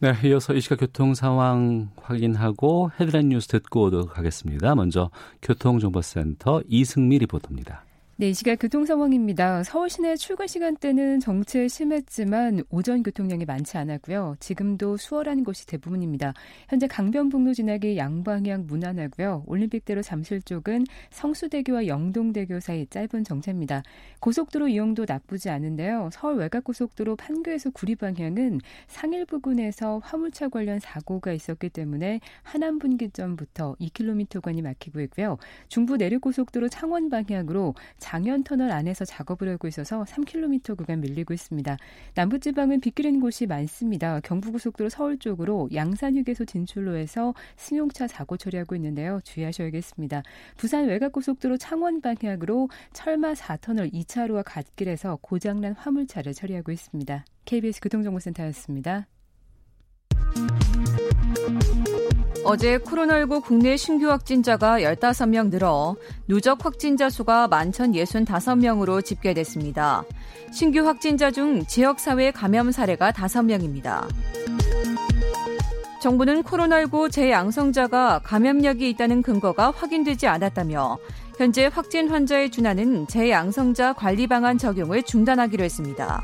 네, 0.00 0.14
이어서 0.24 0.54
이 0.54 0.60
시각 0.62 0.80
교통 0.80 1.14
상황 1.14 1.90
확인하고 2.02 2.90
헤드라인 2.98 3.28
뉴스 3.28 3.48
듣고 3.48 3.84
오도록 3.84 4.16
하겠습니다. 4.18 4.74
먼저 4.74 5.10
교통정보센터 5.42 6.62
이승미 6.68 7.18
리포터입니다. 7.18 7.84
네, 8.20 8.28
이 8.28 8.34
시각 8.34 8.56
교통 8.56 8.84
상황입니다. 8.84 9.62
서울 9.62 9.88
시내 9.88 10.14
출근 10.14 10.46
시간대는 10.46 11.20
정체 11.20 11.66
심했지만 11.68 12.62
오전 12.68 13.02
교통량이 13.02 13.46
많지 13.46 13.78
않았고요. 13.78 14.36
지금도 14.40 14.98
수월한 14.98 15.42
곳이 15.42 15.66
대부분입니다. 15.66 16.34
현재 16.68 16.86
강변북로 16.86 17.54
지나기 17.54 17.96
양방향 17.96 18.66
무난하고요. 18.66 19.44
올림픽대로 19.46 20.02
잠실 20.02 20.42
쪽은 20.42 20.84
성수대교와 21.08 21.86
영동대교 21.86 22.60
사이 22.60 22.86
짧은 22.90 23.24
정체입니다. 23.24 23.82
고속도로 24.20 24.68
이용도 24.68 25.06
나쁘지 25.08 25.48
않은데요. 25.48 26.10
서울 26.12 26.36
외곽고속도로 26.40 27.16
판교에서 27.16 27.70
구리 27.70 27.94
방향은 27.96 28.60
상일 28.86 29.24
부근에서 29.24 29.98
화물차 30.04 30.50
관련 30.50 30.78
사고가 30.78 31.32
있었기 31.32 31.70
때문에 31.70 32.20
하남 32.42 32.80
분기점부터 32.80 33.76
2km간이 33.80 34.60
막히고 34.60 35.00
있고요. 35.00 35.38
중부 35.68 35.96
내륙고속도로 35.96 36.68
창원 36.68 37.08
방향으로 37.08 37.74
장현 38.10 38.42
터널 38.42 38.72
안에서 38.72 39.04
작업을 39.04 39.48
하고 39.48 39.68
있어서 39.68 40.02
3km 40.02 40.76
구간 40.76 41.00
밀리고 41.00 41.32
있습니다. 41.32 41.76
남부지방은 42.16 42.80
빗길인 42.80 43.20
곳이 43.20 43.46
많습니다. 43.46 44.18
경부고속도로 44.18 44.90
서울 44.90 45.16
쪽으로 45.16 45.68
양산휴게소 45.72 46.44
진출로에서 46.44 47.34
승용차 47.56 48.08
사고 48.08 48.36
처리하고 48.36 48.74
있는데요. 48.74 49.20
주의하셔야겠습니다. 49.22 50.24
부산 50.56 50.88
외곽고속도로 50.88 51.56
창원 51.58 52.00
방향으로 52.00 52.68
철마 52.92 53.32
4터널 53.34 53.92
2차로와 53.92 54.42
갓길에서 54.44 55.20
고장난 55.22 55.74
화물차를 55.74 56.34
처리하고 56.34 56.72
있습니다. 56.72 57.24
KBS 57.44 57.80
교통정보센터였습니다. 57.80 59.06
어제 62.44 62.78
코로나19 62.78 63.42
국내 63.42 63.76
신규 63.76 64.10
확진자가 64.10 64.80
15명 64.80 65.50
늘어 65.50 65.96
누적 66.26 66.64
확진자 66.64 67.10
수가 67.10 67.48
11,065명으로 67.48 69.04
집계됐습니다. 69.04 70.04
신규 70.52 70.80
확진자 70.86 71.30
중 71.30 71.64
지역사회 71.66 72.30
감염 72.30 72.72
사례가 72.72 73.12
5명입니다. 73.12 74.08
정부는 76.00 76.42
코로나19 76.42 77.12
재양성자가 77.12 78.20
감염력이 78.24 78.88
있다는 78.90 79.20
근거가 79.20 79.70
확인되지 79.70 80.26
않았다며 80.26 80.96
현재 81.36 81.66
확진 81.66 82.08
환자에 82.08 82.50
준하는 82.50 83.06
재양성자 83.06 83.92
관리 83.92 84.26
방안 84.26 84.56
적용을 84.56 85.02
중단하기로 85.02 85.62
했습니다. 85.62 86.22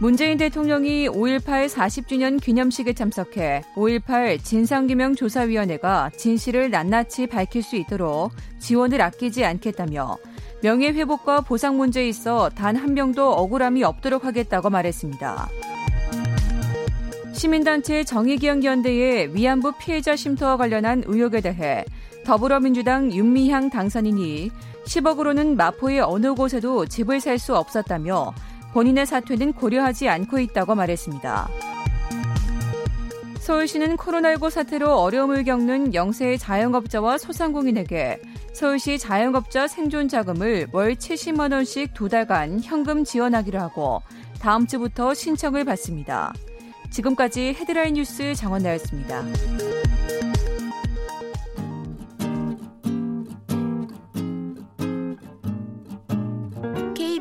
문재인 0.00 0.38
대통령이 0.38 1.08
5.18 1.10 1.68
40주년 1.68 2.40
기념식에 2.40 2.94
참석해 2.94 3.62
5.18 3.74 4.42
진상규명조사위원회가 4.42 6.10
진실을 6.16 6.70
낱낱이 6.70 7.26
밝힐 7.26 7.62
수 7.62 7.76
있도록 7.76 8.32
지원을 8.58 9.02
아끼지 9.02 9.44
않겠다며 9.44 10.16
명예회복과 10.62 11.42
보상 11.42 11.76
문제에 11.76 12.08
있어 12.08 12.48
단 12.48 12.76
한 12.76 12.94
명도 12.94 13.30
억울함이 13.30 13.84
없도록 13.84 14.24
하겠다고 14.24 14.70
말했습니다. 14.70 15.48
시민단체 17.34 18.04
정의기억연대의 18.04 19.34
위안부 19.34 19.72
피해자 19.78 20.16
쉼터와 20.16 20.56
관련한 20.56 21.02
의혹에 21.06 21.42
대해 21.42 21.84
더불어민주당 22.24 23.12
윤미향 23.12 23.68
당선인이 23.68 24.50
10억으로는 24.86 25.56
마포의 25.56 26.00
어느 26.00 26.34
곳에도 26.34 26.86
집을 26.86 27.20
살 27.20 27.38
수 27.38 27.54
없었다며 27.54 28.32
본인의 28.72 29.06
사퇴는 29.06 29.54
고려하지 29.54 30.08
않고 30.08 30.38
있다고 30.38 30.74
말했습니다. 30.74 31.48
서울시는 33.40 33.96
코로나19 33.96 34.50
사태로 34.50 35.00
어려움을 35.00 35.44
겪는 35.44 35.94
영세의 35.94 36.38
자영업자와 36.38 37.18
소상공인에게 37.18 38.20
서울시 38.52 38.98
자영업자 38.98 39.66
생존 39.66 40.08
자금을 40.08 40.68
월 40.72 40.94
70만 40.94 41.52
원씩 41.52 41.94
두 41.94 42.08
달간 42.08 42.60
현금 42.60 43.04
지원하기로 43.04 43.58
하고 43.58 44.02
다음 44.40 44.66
주부터 44.66 45.14
신청을 45.14 45.64
받습니다. 45.64 46.32
지금까지 46.90 47.56
헤드라인 47.58 47.94
뉴스 47.94 48.34
장원나였습니다. 48.34 49.24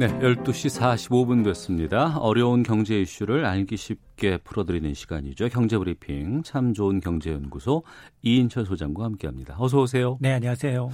네, 0.00 0.06
12시 0.20 0.80
45분 0.80 1.44
됐습니다. 1.44 2.16
어려운 2.16 2.62
경제 2.62 2.98
이슈를 3.02 3.44
알기 3.44 3.76
쉽게 3.76 4.38
풀어드리는 4.38 4.94
시간이죠. 4.94 5.50
경제브리핑 5.50 6.42
참 6.42 6.72
좋은 6.72 7.00
경제연구소 7.00 7.82
이인철 8.22 8.64
소장과 8.64 9.04
함께합니다. 9.04 9.56
어서 9.58 9.82
오세요. 9.82 10.16
네, 10.18 10.32
안녕하세요. 10.32 10.88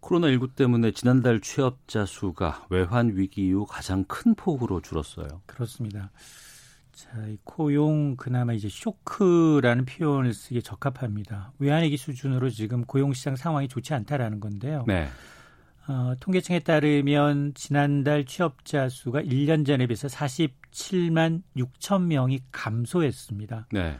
코로나19 0.00 0.54
때문에 0.54 0.92
지난달 0.92 1.42
취업자 1.42 2.06
수가 2.06 2.64
외환 2.70 3.14
위기 3.14 3.46
이후 3.48 3.66
가장 3.66 4.04
큰 4.04 4.34
폭으로 4.34 4.80
줄었어요. 4.80 5.42
그렇습니다. 5.44 6.10
자, 6.92 7.10
이 7.26 7.36
고용 7.44 8.16
그나마 8.16 8.54
이제 8.54 8.70
쇼크라는 8.70 9.84
표현을 9.84 10.32
쓰기에 10.32 10.62
적합합니다. 10.62 11.52
외환위기 11.58 11.98
수준으로 11.98 12.48
지금 12.48 12.86
고용 12.86 13.12
시장 13.12 13.36
상황이 13.36 13.68
좋지 13.68 13.92
않다라는 13.92 14.40
건데요. 14.40 14.84
네. 14.86 15.08
어, 15.86 16.14
통계청에 16.18 16.60
따르면 16.60 17.52
지난달 17.54 18.24
취업자 18.24 18.88
수가 18.88 19.20
1년 19.22 19.66
전에 19.66 19.86
비해서 19.86 20.08
47만 20.08 21.42
6천 21.56 22.04
명이 22.04 22.40
감소했습니다. 22.52 23.66
네. 23.72 23.98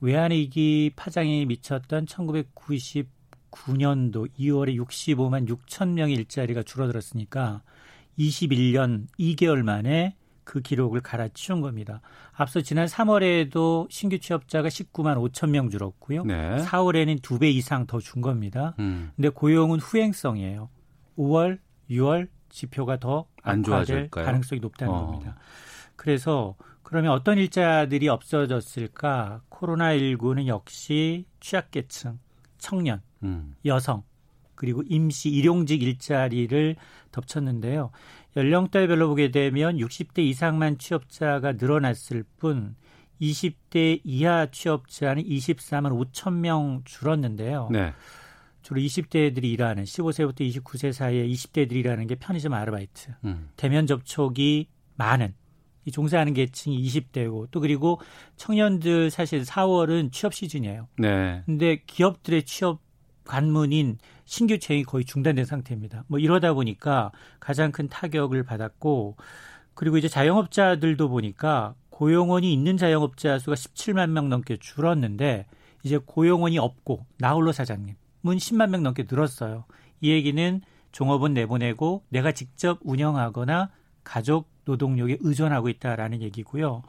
외환위기 0.00 0.92
파장이 0.94 1.46
미쳤던 1.46 2.06
1999년도 2.06 4.28
2월에 4.38 4.76
65만 4.86 5.48
6천 5.48 5.88
명의 5.90 6.14
일자리가 6.14 6.62
줄어들었으니까 6.62 7.62
21년 8.18 9.06
2개월 9.18 9.62
만에 9.62 10.14
그 10.44 10.60
기록을 10.60 11.00
갈아치운 11.00 11.60
겁니다. 11.62 12.02
앞서 12.34 12.60
지난 12.60 12.86
3월에도 12.86 13.90
신규 13.90 14.18
취업자가 14.20 14.68
19만 14.68 15.16
5천 15.32 15.48
명 15.50 15.70
줄었고요. 15.70 16.24
네. 16.24 16.58
4월에는 16.58 17.20
두 17.22 17.38
배 17.38 17.48
이상 17.50 17.86
더 17.86 17.98
준 17.98 18.20
겁니다. 18.20 18.74
음. 18.78 19.10
근데 19.16 19.30
고용은 19.30 19.80
후행성이에요. 19.80 20.68
5월, 21.16 21.58
6월 21.90 22.28
지표가 22.48 22.98
더 22.98 23.26
안 23.44 23.62
좋아질 23.62 24.08
가능성이 24.10 24.60
높다는 24.60 24.92
어. 24.92 25.06
겁니다. 25.06 25.36
그래서 25.96 26.56
그러면 26.82 27.12
어떤 27.12 27.38
일자들이 27.38 28.08
없어졌을까? 28.08 29.42
코로나19는 29.50 30.46
역시 30.46 31.26
취약계층, 31.40 32.18
청년, 32.58 33.00
음. 33.22 33.54
여성, 33.64 34.02
그리고 34.54 34.82
임시 34.86 35.30
일용직 35.30 35.82
일자리를 35.82 36.76
덮쳤는데요. 37.12 37.90
연령대별로 38.36 39.08
보게 39.08 39.30
되면 39.30 39.76
60대 39.76 40.18
이상만 40.20 40.78
취업자가 40.78 41.52
늘어났을 41.52 42.24
뿐 42.38 42.76
20대 43.20 44.00
이하 44.04 44.46
취업자는 44.46 45.22
24만 45.22 46.12
5천 46.12 46.34
명 46.34 46.82
줄었는데요. 46.84 47.68
네. 47.70 47.92
주로 48.64 48.80
20대들이 48.80 49.44
일하는 49.44 49.84
15세부터 49.84 50.40
29세 50.40 50.90
사이에 50.90 51.28
20대들이 51.28 51.72
일하는 51.72 52.06
게 52.06 52.14
편의점 52.14 52.54
아르바이트, 52.54 53.14
음. 53.24 53.50
대면 53.56 53.86
접촉이 53.86 54.68
많은 54.96 55.34
이 55.84 55.90
종사하는 55.90 56.32
계층이 56.32 56.82
20대고 56.82 57.48
또 57.50 57.60
그리고 57.60 58.00
청년들 58.36 59.10
사실 59.10 59.42
4월은 59.42 60.12
취업 60.12 60.32
시즌이에요. 60.32 60.88
네. 60.96 61.42
근데 61.44 61.82
기업들의 61.86 62.44
취업 62.44 62.80
관문인 63.26 63.98
신규 64.24 64.58
채용이 64.58 64.84
거의 64.84 65.04
중단된 65.04 65.44
상태입니다. 65.44 66.04
뭐 66.06 66.18
이러다 66.18 66.54
보니까 66.54 67.12
가장 67.40 67.70
큰 67.70 67.88
타격을 67.88 68.44
받았고 68.44 69.16
그리고 69.74 69.98
이제 69.98 70.08
자영업자들도 70.08 71.10
보니까 71.10 71.74
고용원이 71.90 72.50
있는 72.50 72.78
자영업자 72.78 73.38
수가 73.38 73.56
17만 73.56 74.08
명 74.08 74.30
넘게 74.30 74.56
줄었는데 74.56 75.44
이제 75.82 75.98
고용원이 75.98 76.58
없고 76.58 77.04
나홀로 77.18 77.52
사장님 77.52 77.94
문 78.24 78.38
10만 78.38 78.70
명 78.70 78.82
넘게 78.82 79.04
늘었어요. 79.08 79.66
이 80.00 80.10
얘기는 80.10 80.62
종업원 80.92 81.34
내보내고 81.34 82.04
내가 82.08 82.32
직접 82.32 82.78
운영하거나 82.82 83.70
가족 84.02 84.48
노동력에 84.64 85.18
의존하고 85.20 85.68
있다라는 85.68 86.22
얘기고요. 86.22 86.82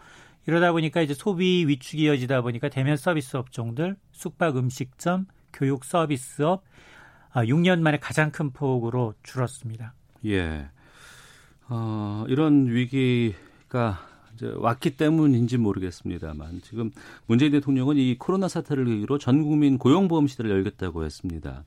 이러다 0.48 0.72
보니까 0.72 1.02
이제 1.02 1.14
소비 1.14 1.66
위축이 1.68 2.04
이어지다 2.04 2.42
보니까 2.42 2.70
대면 2.70 2.96
서비스 2.96 3.36
업종들, 3.36 3.98
숙박 4.14 4.56
음식점, 4.56 5.26
교육 5.52 5.84
서비스업 5.84 6.64
6년 7.34 7.80
아, 7.80 7.82
만에 7.82 8.00
가장 8.00 8.32
큰 8.32 8.52
폭으로 8.52 9.14
줄었습니다. 9.22 9.94
예. 10.28 10.70
어, 11.68 12.24
이런 12.30 12.68
위기가 12.68 14.08
왔기 14.42 14.98
때문인지 14.98 15.58
모르겠습니다만 15.58 16.62
지금 16.64 16.92
문재인 17.26 17.52
대통령은 17.52 17.98
이 17.98 18.18
코로나 18.18 18.48
사태를 18.48 18.86
계기로 18.86 19.18
전 19.18 19.44
국민 19.44 19.78
고용보험 19.78 20.28
시대를 20.28 20.52
열겠다고 20.52 21.06
했습니다. 21.06 21.64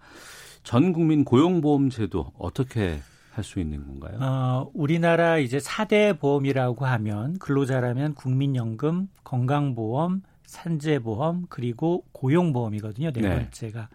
전 0.62 0.92
국민 0.92 1.24
고용보험 1.24 1.90
제도 1.90 2.32
어떻게 2.38 3.00
할 3.38 3.44
수 3.44 3.60
있는 3.60 3.86
건가요? 3.86 4.18
어, 4.20 4.70
우리나라 4.74 5.38
이제 5.38 5.58
4대 5.58 6.18
보험이라고 6.18 6.84
하면 6.84 7.38
근로자라면 7.38 8.14
국민연금, 8.14 9.08
건강보험, 9.24 10.22
산재보험 10.46 11.46
그리고 11.48 12.04
고용보험이거든요. 12.12 13.12
네, 13.12 13.20
네 13.20 13.28
번째가. 13.28 13.88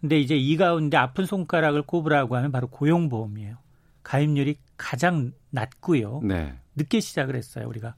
근데 0.00 0.18
이제 0.18 0.36
이 0.36 0.56
가운데 0.56 0.96
아픈 0.96 1.26
손가락을 1.26 1.82
꼽으라고 1.82 2.36
하면 2.36 2.50
바로 2.50 2.66
고용보험이에요. 2.68 3.56
가입률이 4.02 4.56
가장 4.76 5.32
낮고요. 5.50 6.22
네. 6.24 6.54
늦게 6.74 6.98
시작을 7.00 7.36
했어요, 7.36 7.68
우리가. 7.68 7.94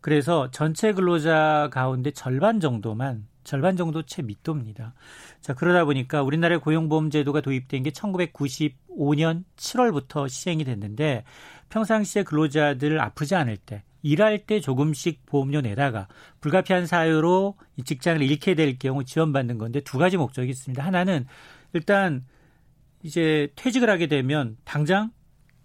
그래서 0.00 0.50
전체 0.50 0.92
근로자 0.92 1.68
가운데 1.72 2.10
절반 2.10 2.60
정도만 2.60 3.26
절반 3.46 3.76
정도 3.76 4.02
채 4.02 4.22
밑도입니다. 4.22 4.92
자, 5.40 5.54
그러다 5.54 5.84
보니까 5.84 6.22
우리나라의 6.22 6.60
고용보험 6.60 7.10
제도가 7.10 7.40
도입된 7.40 7.84
게 7.84 7.90
1995년 7.90 9.44
7월부터 9.56 10.28
시행이 10.28 10.64
됐는데 10.64 11.24
평상시에 11.68 12.24
근로자들 12.24 13.00
아프지 13.00 13.36
않을 13.36 13.56
때 13.56 13.84
일할 14.02 14.46
때 14.46 14.60
조금씩 14.60 15.26
보험료 15.26 15.60
내다가 15.60 16.08
불가피한 16.40 16.86
사유로 16.86 17.56
직장을 17.84 18.20
잃게 18.22 18.54
될 18.54 18.78
경우 18.78 19.04
지원받는 19.04 19.58
건데 19.58 19.80
두 19.80 19.98
가지 19.98 20.16
목적이 20.16 20.50
있습니다. 20.50 20.84
하나는 20.84 21.26
일단 21.72 22.24
이제 23.02 23.48
퇴직을 23.56 23.88
하게 23.88 24.06
되면 24.06 24.56
당장 24.64 25.10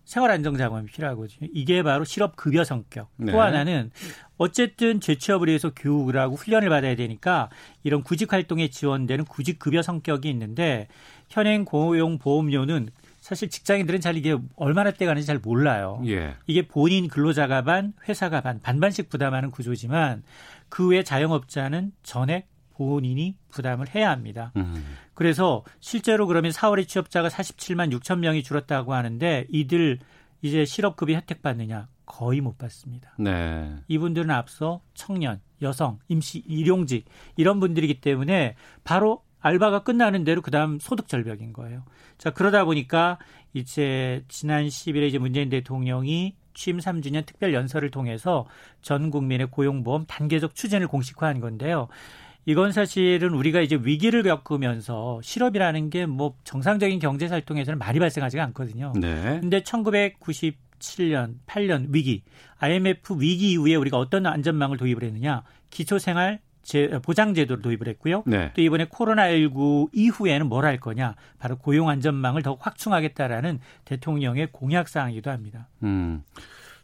생활안정자금이 0.05 0.87
필요하거든요. 0.87 1.49
이게 1.53 1.83
바로 1.83 2.03
실업급여 2.03 2.63
성격. 2.63 3.09
네. 3.17 3.31
또 3.31 3.41
하나는 3.41 3.91
어쨌든 4.37 4.99
재취업을 4.99 5.47
위해서 5.47 5.71
교육을 5.73 6.17
하고 6.17 6.35
훈련을 6.35 6.69
받아야 6.69 6.95
되니까 6.95 7.49
이런 7.83 8.03
구직활동에 8.03 8.69
지원되는 8.69 9.25
구직급여 9.25 9.81
성격이 9.81 10.29
있는데 10.29 10.87
현행 11.29 11.63
고용보험료는 11.65 12.89
사실 13.19 13.49
직장인들은 13.49 14.01
잘 14.01 14.17
이게 14.17 14.35
얼마나 14.55 14.91
떼가는지 14.91 15.27
잘 15.27 15.37
몰라요. 15.37 16.01
예. 16.07 16.35
이게 16.47 16.67
본인 16.67 17.07
근로자가 17.07 17.61
반, 17.61 17.93
회사가 18.09 18.41
반, 18.41 18.59
반반씩 18.59 19.09
부담하는 19.09 19.51
구조지만 19.51 20.23
그 20.69 20.87
외 20.87 21.03
자영업자는 21.03 21.91
전액 22.01 22.47
본인이 22.85 23.35
부담을 23.49 23.93
해야 23.93 24.09
합니다. 24.09 24.51
음. 24.55 24.97
그래서 25.13 25.63
실제로 25.79 26.27
그러면 26.27 26.51
4월에 26.51 26.87
취업자가 26.87 27.27
47만 27.29 27.93
6천 27.99 28.19
명이 28.19 28.43
줄었다고 28.43 28.93
하는데 28.93 29.45
이들 29.49 29.99
이제 30.41 30.65
실업급여 30.65 31.13
혜택 31.15 31.41
받느냐? 31.41 31.87
거의 32.05 32.41
못 32.41 32.57
받습니다. 32.57 33.13
네. 33.19 33.73
이분들은 33.87 34.31
앞서 34.31 34.81
청년, 34.93 35.39
여성, 35.61 35.99
임시 36.07 36.39
일용직 36.39 37.05
이런 37.37 37.59
분들이기 37.59 38.01
때문에 38.01 38.55
바로 38.83 39.23
알바가 39.39 39.83
끝나는 39.83 40.23
대로 40.23 40.41
그다음 40.41 40.79
소득 40.79 41.07
절벽인 41.07 41.53
거예요. 41.53 41.83
자, 42.17 42.31
그러다 42.31 42.65
보니까 42.65 43.17
이제 43.53 44.23
지난 44.27 44.65
10일에 44.65 45.07
이제 45.07 45.17
문재인 45.17 45.49
대통령이 45.49 46.35
취임 46.53 46.77
3주년 46.77 47.25
특별 47.25 47.53
연설을 47.53 47.91
통해서 47.91 48.45
전 48.81 49.09
국민의 49.09 49.47
고용보험 49.51 50.05
단계적 50.05 50.55
추진을 50.55 50.87
공식화한 50.87 51.39
건데요. 51.39 51.87
이건 52.45 52.71
사실은 52.71 53.33
우리가 53.33 53.61
이제 53.61 53.79
위기를 53.81 54.23
겪으면서 54.23 55.19
실업이라는 55.23 55.89
게 55.89 56.05
뭐 56.05 56.35
정상적인 56.43 56.99
경제 56.99 57.27
활동에서는 57.27 57.77
많이 57.77 57.99
발생하지가 57.99 58.43
않거든요. 58.45 58.93
네. 58.99 59.39
근데 59.39 59.61
1997년, 59.61 61.35
8년 61.45 61.87
위기, 61.89 62.23
IMF 62.59 63.15
위기 63.19 63.51
이후에 63.51 63.75
우리가 63.75 63.97
어떤 63.97 64.25
안전망을 64.25 64.77
도입을 64.77 65.03
했느냐? 65.03 65.43
기초생활 65.69 66.39
보장 67.03 67.33
제도를 67.33 67.61
도입을 67.63 67.87
했고요. 67.89 68.23
네. 68.25 68.51
또 68.55 68.61
이번에 68.61 68.85
코로나19 68.85 69.89
이후에는 69.93 70.47
뭘 70.47 70.65
할 70.65 70.79
거냐? 70.79 71.15
바로 71.39 71.57
고용 71.57 71.89
안전망을 71.89 72.41
더 72.43 72.55
확충하겠다라는 72.59 73.59
대통령의 73.85 74.49
공약 74.51 74.87
사항이기도 74.87 75.29
합니다. 75.31 75.67
음. 75.83 76.23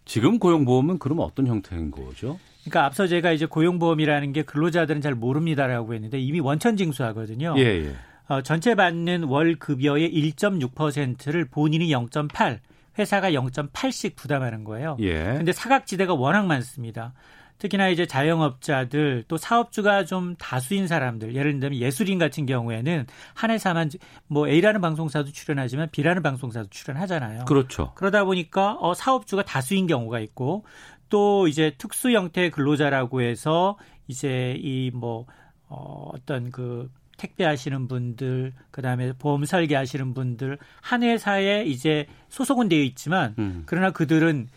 지금 0.05 0.39
고용보험은 0.39 0.99
그럼 0.99 1.19
어떤 1.19 1.47
형태인 1.47 1.91
거죠? 1.91 2.39
그러니까 2.67 2.85
앞서 2.85 3.07
제가 3.07 3.31
이제 3.31 3.45
고용보험이라는 3.45 4.33
게 4.33 4.43
근로자들은 4.43 5.01
잘 5.01 5.15
모릅니다라고 5.15 5.93
했는데 5.93 6.19
이미 6.19 6.39
원천 6.39 6.75
징수하거든요. 6.75 7.55
예, 7.57 7.63
예. 7.63 7.93
어, 8.27 8.41
전체 8.41 8.75
받는 8.75 9.23
월 9.23 9.55
급여의 9.55 10.11
1.6%를 10.11 11.45
본인이 11.45 11.89
0.8, 11.89 12.59
회사가 12.99 13.31
0.8씩 13.31 14.15
부담하는 14.15 14.63
거예요. 14.65 14.97
예. 14.99 15.35
근데 15.37 15.53
사각지대가 15.53 16.13
워낙 16.13 16.45
많습니다. 16.45 17.13
특히나 17.57 17.89
이제 17.89 18.05
자영업자들 18.05 19.25
또 19.27 19.37
사업주가 19.37 20.05
좀 20.05 20.35
다수인 20.35 20.87
사람들 20.87 21.35
예를 21.35 21.59
들면 21.59 21.79
예술인 21.79 22.19
같은 22.19 22.45
경우에는 22.45 23.07
한 23.33 23.51
회사만 23.51 23.89
뭐 24.27 24.47
A라는 24.47 24.79
방송사도 24.79 25.31
출연하지만 25.31 25.89
B라는 25.91 26.21
방송사도 26.21 26.69
출연하잖아요. 26.69 27.45
그렇죠. 27.45 27.93
그러다 27.95 28.25
보니까 28.25 28.77
어 28.79 28.93
사업주가 28.93 29.43
다수인 29.43 29.87
경우가 29.87 30.19
있고 30.19 30.65
또 31.09 31.47
이제 31.47 31.73
특수 31.77 32.11
형태 32.11 32.49
근로자라고 32.49 33.21
해서 33.21 33.77
이제 34.07 34.55
이뭐 34.59 35.25
어, 35.69 36.11
어떤 36.13 36.49
그 36.51 36.89
택배 37.17 37.43
하시는 37.43 37.87
분들, 37.87 38.53
그 38.71 38.81
다음에 38.81 39.11
보험 39.13 39.43
설계 39.45 39.75
하시는 39.75 40.13
분들, 40.13 40.57
한 40.81 41.03
회사에 41.03 41.63
이제 41.65 42.05
소속은 42.29 42.69
되어 42.69 42.81
있지만, 42.81 43.33
음. 43.39 43.63
그러나 43.65 43.91
그들은 43.91 44.47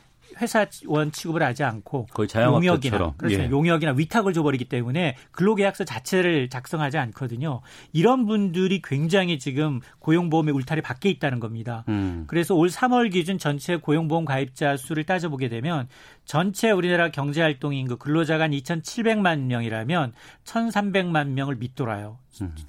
회사원 0.40 1.12
취급을 1.12 1.42
하지 1.42 1.64
않고 1.64 2.06
거의 2.12 2.28
용역이나 2.34 3.14
그렇죠. 3.16 3.40
예. 3.40 3.50
용역이나 3.50 3.92
위탁을 3.92 4.32
줘버리기 4.32 4.66
때문에 4.66 5.16
근로계약서 5.32 5.84
자체를 5.84 6.48
작성하지 6.48 6.98
않거든요. 6.98 7.60
이런 7.92 8.26
분들이 8.26 8.80
굉장히 8.82 9.38
지금 9.38 9.80
고용보험의 9.98 10.54
울타리 10.54 10.80
밖에 10.82 11.10
있다는 11.10 11.40
겁니다. 11.40 11.84
음. 11.88 12.24
그래서 12.26 12.54
올 12.54 12.68
3월 12.68 13.12
기준 13.12 13.38
전체 13.38 13.76
고용보험 13.76 14.24
가입자 14.24 14.76
수를 14.76 15.04
따져보게 15.04 15.48
되면 15.48 15.88
전체 16.24 16.70
우리나라 16.70 17.10
경제활동 17.10 17.74
인그 17.74 17.96
근로자가 17.96 18.44
한 18.44 18.50
2,700만 18.52 19.40
명이라면 19.40 20.12
1,300만 20.44 21.28
명을 21.28 21.56
밑돌아요. 21.56 22.18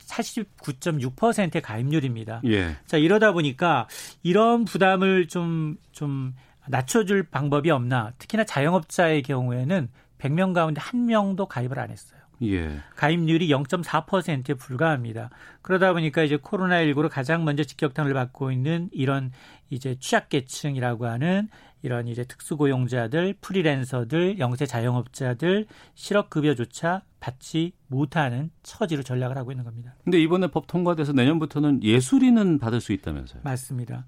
49.6%의 0.07 1.61
가입률입니다. 1.61 2.41
예. 2.45 2.75
자 2.85 2.97
이러다 2.97 3.31
보니까 3.31 3.87
이런 4.23 4.65
부담을 4.65 5.27
좀좀 5.27 5.77
좀 5.91 6.33
낮춰줄 6.67 7.23
방법이 7.23 7.69
없나. 7.71 8.13
특히나 8.17 8.43
자영업자의 8.43 9.23
경우에는 9.23 9.89
100명 10.19 10.53
가운데 10.53 10.79
한 10.81 11.05
명도 11.05 11.47
가입을 11.47 11.79
안 11.79 11.89
했어요. 11.89 12.21
예. 12.43 12.79
가입률이 12.95 13.49
0.4%에 13.49 14.53
불과합니다. 14.55 15.29
그러다 15.61 15.93
보니까 15.93 16.23
이제 16.23 16.37
코로나19로 16.37 17.09
가장 17.09 17.45
먼저 17.45 17.63
직격탄을 17.63 18.13
받고 18.13 18.51
있는 18.51 18.89
이런 18.91 19.31
이제 19.69 19.95
취약계층이라고 19.99 21.05
하는 21.05 21.49
이런 21.83 22.07
이제 22.07 22.23
특수고용자들, 22.23 23.35
프리랜서들, 23.41 24.39
영세 24.39 24.65
자영업자들 24.65 25.65
실업급여조차 25.95 27.03
받지 27.19 27.73
못하는 27.87 28.51
처지로 28.63 29.03
전략을 29.03 29.37
하고 29.37 29.51
있는 29.51 29.63
겁니다. 29.63 29.95
근데 30.03 30.19
이번에 30.19 30.47
법 30.47 30.67
통과돼서 30.67 31.13
내년부터는 31.13 31.83
예술인은 31.83 32.59
받을 32.59 32.81
수 32.81 32.93
있다면서요? 32.93 33.41
맞습니다. 33.43 34.05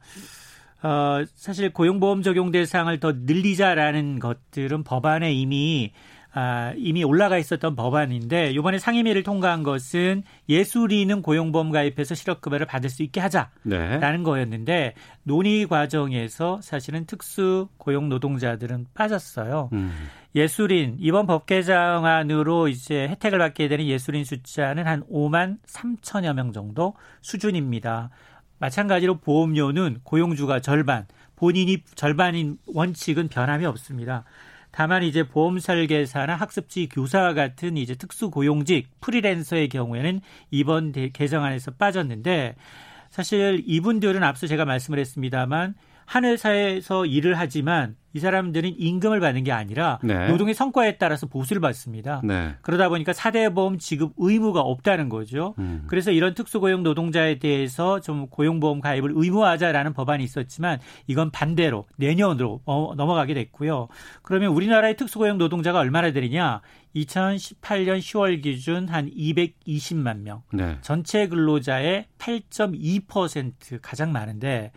어, 0.83 1.23
사실 1.35 1.71
고용보험 1.71 2.21
적용 2.21 2.51
대상을 2.51 2.99
더 2.99 3.13
늘리자라는 3.15 4.19
것들은 4.19 4.83
법안에 4.83 5.33
이미 5.33 5.91
아, 6.35 6.73
이미 6.77 7.03
올라가 7.03 7.37
있었던 7.37 7.75
법안인데 7.75 8.51
이번에 8.51 8.79
상임위를 8.79 9.21
통과한 9.21 9.61
것은 9.61 10.23
예술인은 10.49 11.21
고용보험 11.21 11.69
가입해서 11.69 12.15
실업급여를 12.15 12.65
받을 12.65 12.89
수 12.89 13.03
있게 13.03 13.19
하자라는 13.21 13.51
네. 13.63 14.23
거였는데 14.23 14.95
논의 15.21 15.67
과정에서 15.67 16.59
사실은 16.61 17.05
특수 17.05 17.69
고용 17.77 18.09
노동자들은 18.09 18.87
빠졌어요. 18.95 19.69
음. 19.73 19.93
예술인 20.35 20.97
이번 20.99 21.27
법 21.27 21.45
개정안으로 21.45 22.67
이제 22.67 23.07
혜택을 23.09 23.37
받게 23.37 23.67
되는 23.67 23.85
예술인 23.85 24.25
숫자는 24.25 24.87
한 24.87 25.03
5만 25.03 25.59
3천여 25.67 26.33
명 26.33 26.51
정도 26.51 26.95
수준입니다. 27.21 28.09
마찬가지로 28.63 29.17
보험료는 29.17 29.99
고용주가 30.03 30.61
절반, 30.61 31.05
본인이 31.35 31.83
절반인 31.95 32.57
원칙은 32.67 33.27
변함이 33.27 33.65
없습니다. 33.65 34.23
다만 34.71 35.03
이제 35.03 35.27
보험 35.27 35.59
설계사나 35.59 36.35
학습지 36.35 36.87
교사 36.87 37.33
같은 37.33 37.75
이제 37.75 37.93
특수 37.95 38.29
고용직 38.29 38.87
프리랜서의 39.01 39.67
경우에는 39.67 40.21
이번 40.49 40.93
개정안에서 40.93 41.71
빠졌는데 41.71 42.55
사실 43.09 43.61
이분들은 43.67 44.23
앞서 44.23 44.47
제가 44.47 44.63
말씀을 44.63 44.97
했습니다만 44.97 45.75
한 46.05 46.25
회사에서 46.25 47.05
일을 47.05 47.37
하지만 47.37 47.95
이 48.15 48.19
사람들은 48.19 48.75
임금을 48.77 49.19
받는 49.19 49.43
게 49.43 49.51
아니라 49.51 49.99
네. 50.03 50.27
노동의 50.27 50.53
성과에 50.53 50.97
따라서 50.97 51.25
보수를 51.25 51.59
받습니다. 51.61 52.21
네. 52.23 52.53
그러다 52.61 52.89
보니까 52.89 53.11
사대보험 53.11 53.79
지급 53.79 54.13
의무가 54.17 54.61
없다는 54.61 55.09
거죠. 55.09 55.55
음. 55.57 55.85
그래서 55.87 56.11
이런 56.11 56.35
특수고용 56.35 56.83
노동자에 56.83 57.39
대해서 57.39 57.99
좀 58.01 58.27
고용보험 58.27 58.81
가입을 58.81 59.13
의무화하자라는 59.15 59.93
법안이 59.93 60.23
있었지만 60.23 60.79
이건 61.07 61.31
반대로 61.31 61.87
내년으로 61.97 62.61
어, 62.65 62.93
넘어가게 62.95 63.33
됐고요. 63.33 63.87
그러면 64.21 64.51
우리나라의 64.51 64.95
특수고용 64.95 65.39
노동자가 65.39 65.79
얼마나 65.79 66.11
되느냐? 66.11 66.61
2018년 66.95 67.97
10월 67.97 68.43
기준 68.43 68.87
한 68.87 69.09
220만 69.09 70.19
명. 70.19 70.43
네. 70.53 70.77
전체 70.81 71.27
근로자의 71.27 72.05
8.2% 72.19 73.79
가장 73.81 74.11
많은데 74.11 74.71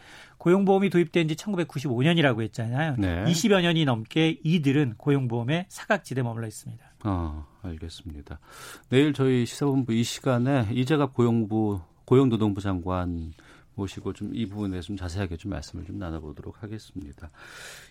고용보험이 0.47 0.91
도입된 0.91 1.27
지 1.27 1.35
1995년이라고 1.35 2.41
했잖아요. 2.43 2.95
네. 2.99 3.25
20여 3.25 3.63
년이 3.63 3.85
넘게 3.85 4.39
이들은 4.45 4.95
고용보험의 4.97 5.67
사각지대에 5.69 6.23
머물러 6.23 6.47
있습니다. 6.47 6.85
아, 7.03 7.47
알겠습니다. 7.63 8.39
내일 8.89 9.13
저희 9.13 9.45
시사본부 9.45 9.93
이 9.93 10.05
시간에 10.05 10.69
이재갑 10.71 11.15
고용부 11.15 11.81
고용노동부 12.05 12.61
장관 12.61 13.33
모시고 13.77 14.13
좀 14.13 14.27
이 14.35 14.45
부분에 14.47 14.81
좀 14.81 14.97
자세하게 14.97 15.37
좀 15.37 15.51
말씀을 15.53 15.85
좀 15.85 15.99
나눠보도록 15.99 16.63
하겠습니다. 16.63 17.31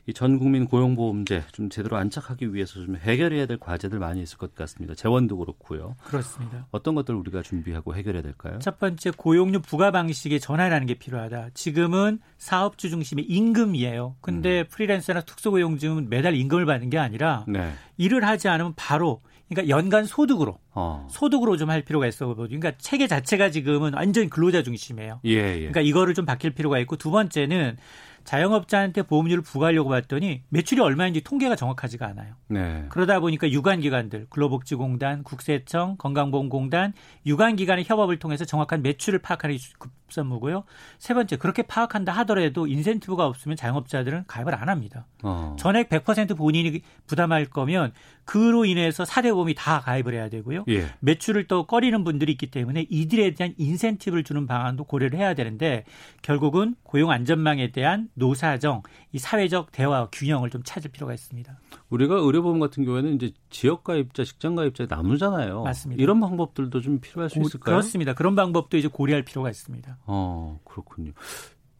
이 0.07 0.13
전 0.13 0.37
국민 0.37 0.65
고용보험제 0.65 1.45
좀 1.51 1.69
제대로 1.69 1.97
안착하기 1.97 2.53
위해서 2.53 2.73
좀 2.75 2.95
해결해야 2.97 3.45
될 3.45 3.57
과제들 3.57 3.99
많이 3.99 4.21
있을 4.21 4.37
것 4.37 4.53
같습니다. 4.55 4.93
재원도 4.95 5.37
그렇고요. 5.37 5.95
그렇습니다. 6.03 6.67
어떤 6.71 6.93
것들 6.95 7.15
우리가 7.15 7.41
준비하고 7.41 7.95
해결해야 7.95 8.21
될까요? 8.21 8.59
첫 8.59 8.79
번째 8.79 9.11
고용료 9.11 9.59
부과 9.61 9.91
방식의 9.91 10.39
전환하는 10.39 10.87
게 10.87 10.93
필요하다. 10.95 11.51
지금은 11.53 12.19
사업주 12.37 12.89
중심의 12.89 13.25
임금이에요. 13.25 14.15
근데 14.21 14.61
음. 14.61 14.65
프리랜서나 14.69 15.21
특수고용주는 15.21 16.09
매달 16.09 16.35
임금을 16.35 16.65
받는 16.65 16.89
게 16.89 16.97
아니라 16.97 17.45
네. 17.47 17.73
일을 17.97 18.25
하지 18.25 18.47
않으면 18.49 18.73
바로 18.75 19.21
그러니까 19.49 19.69
연간 19.75 20.05
소득으로 20.05 20.57
어. 20.73 21.07
소득으로 21.09 21.57
좀 21.57 21.69
할 21.69 21.81
필요가 21.83 22.05
있어 22.07 22.27
보죠. 22.27 22.43
그러니까 22.43 22.71
체계 22.77 23.07
자체가 23.07 23.49
지금은 23.51 23.93
완전 23.93 24.29
근로자 24.29 24.61
중심이에요. 24.63 25.19
예, 25.25 25.29
예. 25.31 25.57
그러니까 25.57 25.81
이거를 25.81 26.13
좀 26.13 26.25
바뀔 26.25 26.51
필요가 26.51 26.77
있고 26.79 26.95
두 26.95 27.09
번째는 27.11 27.77
자영업자한테 28.23 29.03
보험료를 29.03 29.43
부과하려고 29.43 29.89
봤더니 29.89 30.41
매출이 30.49 30.81
얼마인지 30.81 31.21
통계가 31.21 31.55
정확하지가 31.55 32.07
않아요. 32.07 32.33
네. 32.47 32.85
그러다 32.89 33.19
보니까 33.19 33.49
유관기관들, 33.51 34.27
근로복지공단, 34.31 35.21
국세청, 35.23 35.95
건강보험공단, 35.97 36.93
유관기관의 37.27 37.85
협업을 37.87 38.17
통해서 38.17 38.43
정확한 38.43 38.81
매출을 38.81 39.19
파악하는 39.19 39.55
게 39.57 39.63
급선무고요. 39.77 40.63
세 40.97 41.13
번째, 41.13 41.35
그렇게 41.37 41.61
파악한다 41.61 42.11
하더라도 42.13 42.65
인센티브가 42.65 43.27
없으면 43.27 43.57
자영업자들은 43.57 44.23
가입을 44.25 44.55
안 44.55 44.69
합니다. 44.69 45.05
어. 45.21 45.55
전액 45.59 45.89
100% 45.89 46.35
본인이 46.35 46.81
부담할 47.05 47.45
거면 47.45 47.93
그로 48.25 48.65
인해서 48.65 49.05
사대 49.05 49.31
보험이 49.31 49.53
다 49.53 49.79
가입을 49.79 50.13
해야 50.13 50.29
되고요. 50.29 50.65
예. 50.69 50.87
매출을 50.99 51.47
또 51.47 51.65
꺼리는 51.65 52.03
분들이 52.03 52.31
있기 52.33 52.47
때문에 52.47 52.87
이들에 52.89 53.35
대한 53.35 53.53
인센티브를 53.57 54.23
주는 54.23 54.47
방안도 54.47 54.85
고려를 54.85 55.17
해야 55.19 55.33
되는데 55.33 55.85
결국은 56.21 56.75
고용 56.83 57.11
안전망에 57.11 57.71
대한 57.71 58.09
노사정, 58.15 58.81
이 59.11 59.19
사회적 59.19 59.71
대화 59.71 60.07
균형을 60.11 60.49
좀 60.49 60.61
찾을 60.63 60.91
필요가 60.91 61.13
있습니다. 61.13 61.59
우리가 61.89 62.15
의료보험 62.15 62.59
같은 62.59 62.83
경우에는 62.83 63.15
이제 63.15 63.31
지역 63.49 63.83
가입자, 63.83 64.23
직장 64.23 64.55
가입자 64.55 64.87
나누잖아요. 64.89 65.63
맞습니다. 65.63 66.01
이런 66.01 66.19
방법들도 66.19 66.81
좀 66.81 66.99
필요할 66.99 67.29
수 67.29 67.39
있을까요? 67.39 67.75
그렇습니다. 67.75 68.13
그런 68.13 68.35
방법도 68.35 68.77
이제 68.77 68.87
고려할 68.87 69.23
필요가 69.23 69.49
있습니다. 69.49 69.97
어, 70.07 70.59
그렇군요. 70.65 71.11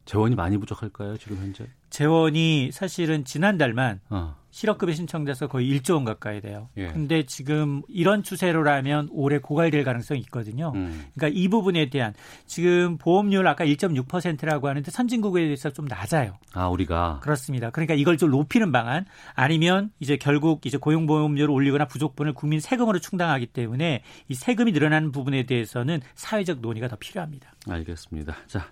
재원이 0.06 0.36
많이 0.36 0.58
부족할까요, 0.58 1.18
지금 1.18 1.38
현재? 1.38 1.66
재원이 1.90 2.72
사실은 2.72 3.26
지난달만 3.26 4.02
어. 4.10 4.36
실업급여 4.56 4.94
신청자 4.94 5.34
수 5.34 5.50
거의 5.50 5.70
1조 5.70 5.96
원 5.96 6.06
가까이 6.06 6.40
돼요. 6.40 6.70
예. 6.78 6.88
근데 6.88 7.26
지금 7.26 7.82
이런 7.90 8.24
추세로라면 8.24 9.10
올해 9.12 9.38
고갈될 9.38 9.84
가능성이 9.84 10.22
있거든요. 10.22 10.72
음. 10.76 11.08
그러니까 11.14 11.38
이 11.38 11.50
부분에 11.50 11.90
대한 11.90 12.14
지금 12.46 12.98
보험료를 12.98 13.50
아까 13.50 13.66
1.6%라고 13.66 14.70
하는데 14.70 14.90
선진국에 14.90 15.44
비해서 15.44 15.72
좀 15.72 15.84
낮아요. 15.84 16.38
아, 16.54 16.70
우리가 16.70 17.20
그렇습니다. 17.22 17.70
그러니까 17.70 17.96
이걸 17.96 18.16
좀 18.16 18.32
높이는 18.32 18.72
방안 18.72 19.06
아니면 19.34 19.92
이제 20.00 20.16
결국 20.16 20.66
이제 20.66 20.78
고용보험료를 20.78 21.54
올리거나 21.54 21.90
부족분을 21.90 22.32
국민 22.32 22.62
세금으로 22.62 23.00
충당하기 23.00 23.48
때문에 23.48 24.04
이 24.30 24.34
세금이 24.36 24.72
늘어나는 24.72 25.12
부분에 25.12 25.44
대해서는 25.44 26.00
사회적 26.14 26.62
논의가 26.62 26.88
더 26.88 26.96
필요합니다. 26.96 27.52
알겠습니다. 27.68 28.38
자, 28.48 28.68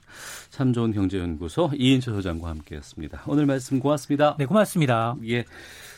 참 0.50 0.72
좋은 0.72 0.94
경제연구소 0.94 1.72
이인철 1.76 2.14
소장과 2.14 2.48
함께했습니다. 2.48 3.24
오늘 3.28 3.46
말씀 3.46 3.82
고맙습니다. 3.82 4.38
네, 4.40 4.46
고맙습니다. 4.46 5.18
예. 5.28 5.44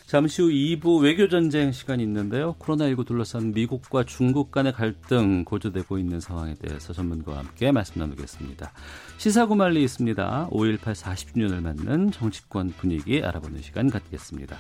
잠시 0.06 0.44
후 0.44 0.50
2부 0.50 1.02
외교전쟁 1.02 1.72
시간이 1.72 2.04
있는데요. 2.04 2.56
코로나19 2.60 3.08
둘러싼 3.08 3.52
미국과 3.54 4.04
중국 4.04 4.52
간의 4.52 4.72
갈등 4.72 5.44
고조되고 5.44 5.98
있는 5.98 6.20
상황에 6.20 6.54
대해서 6.54 6.94
전문가와 6.94 7.40
함께 7.40 7.72
말씀 7.72 8.00
나누겠습니다. 8.00 8.72
시사구말리 9.18 9.84
있습니다. 9.84 10.50
5.18 10.52 10.94
40주년을 10.94 11.62
맞는 11.62 12.12
정치권 12.12 12.74
분위기 12.78 13.24
알아보는 13.24 13.64
시간 13.64 13.90
갖겠습니다. 13.90 14.58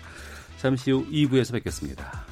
잠시 0.57 0.89
후 0.89 1.05
2부에서 1.11 1.53
뵙겠습니다. 1.53 2.25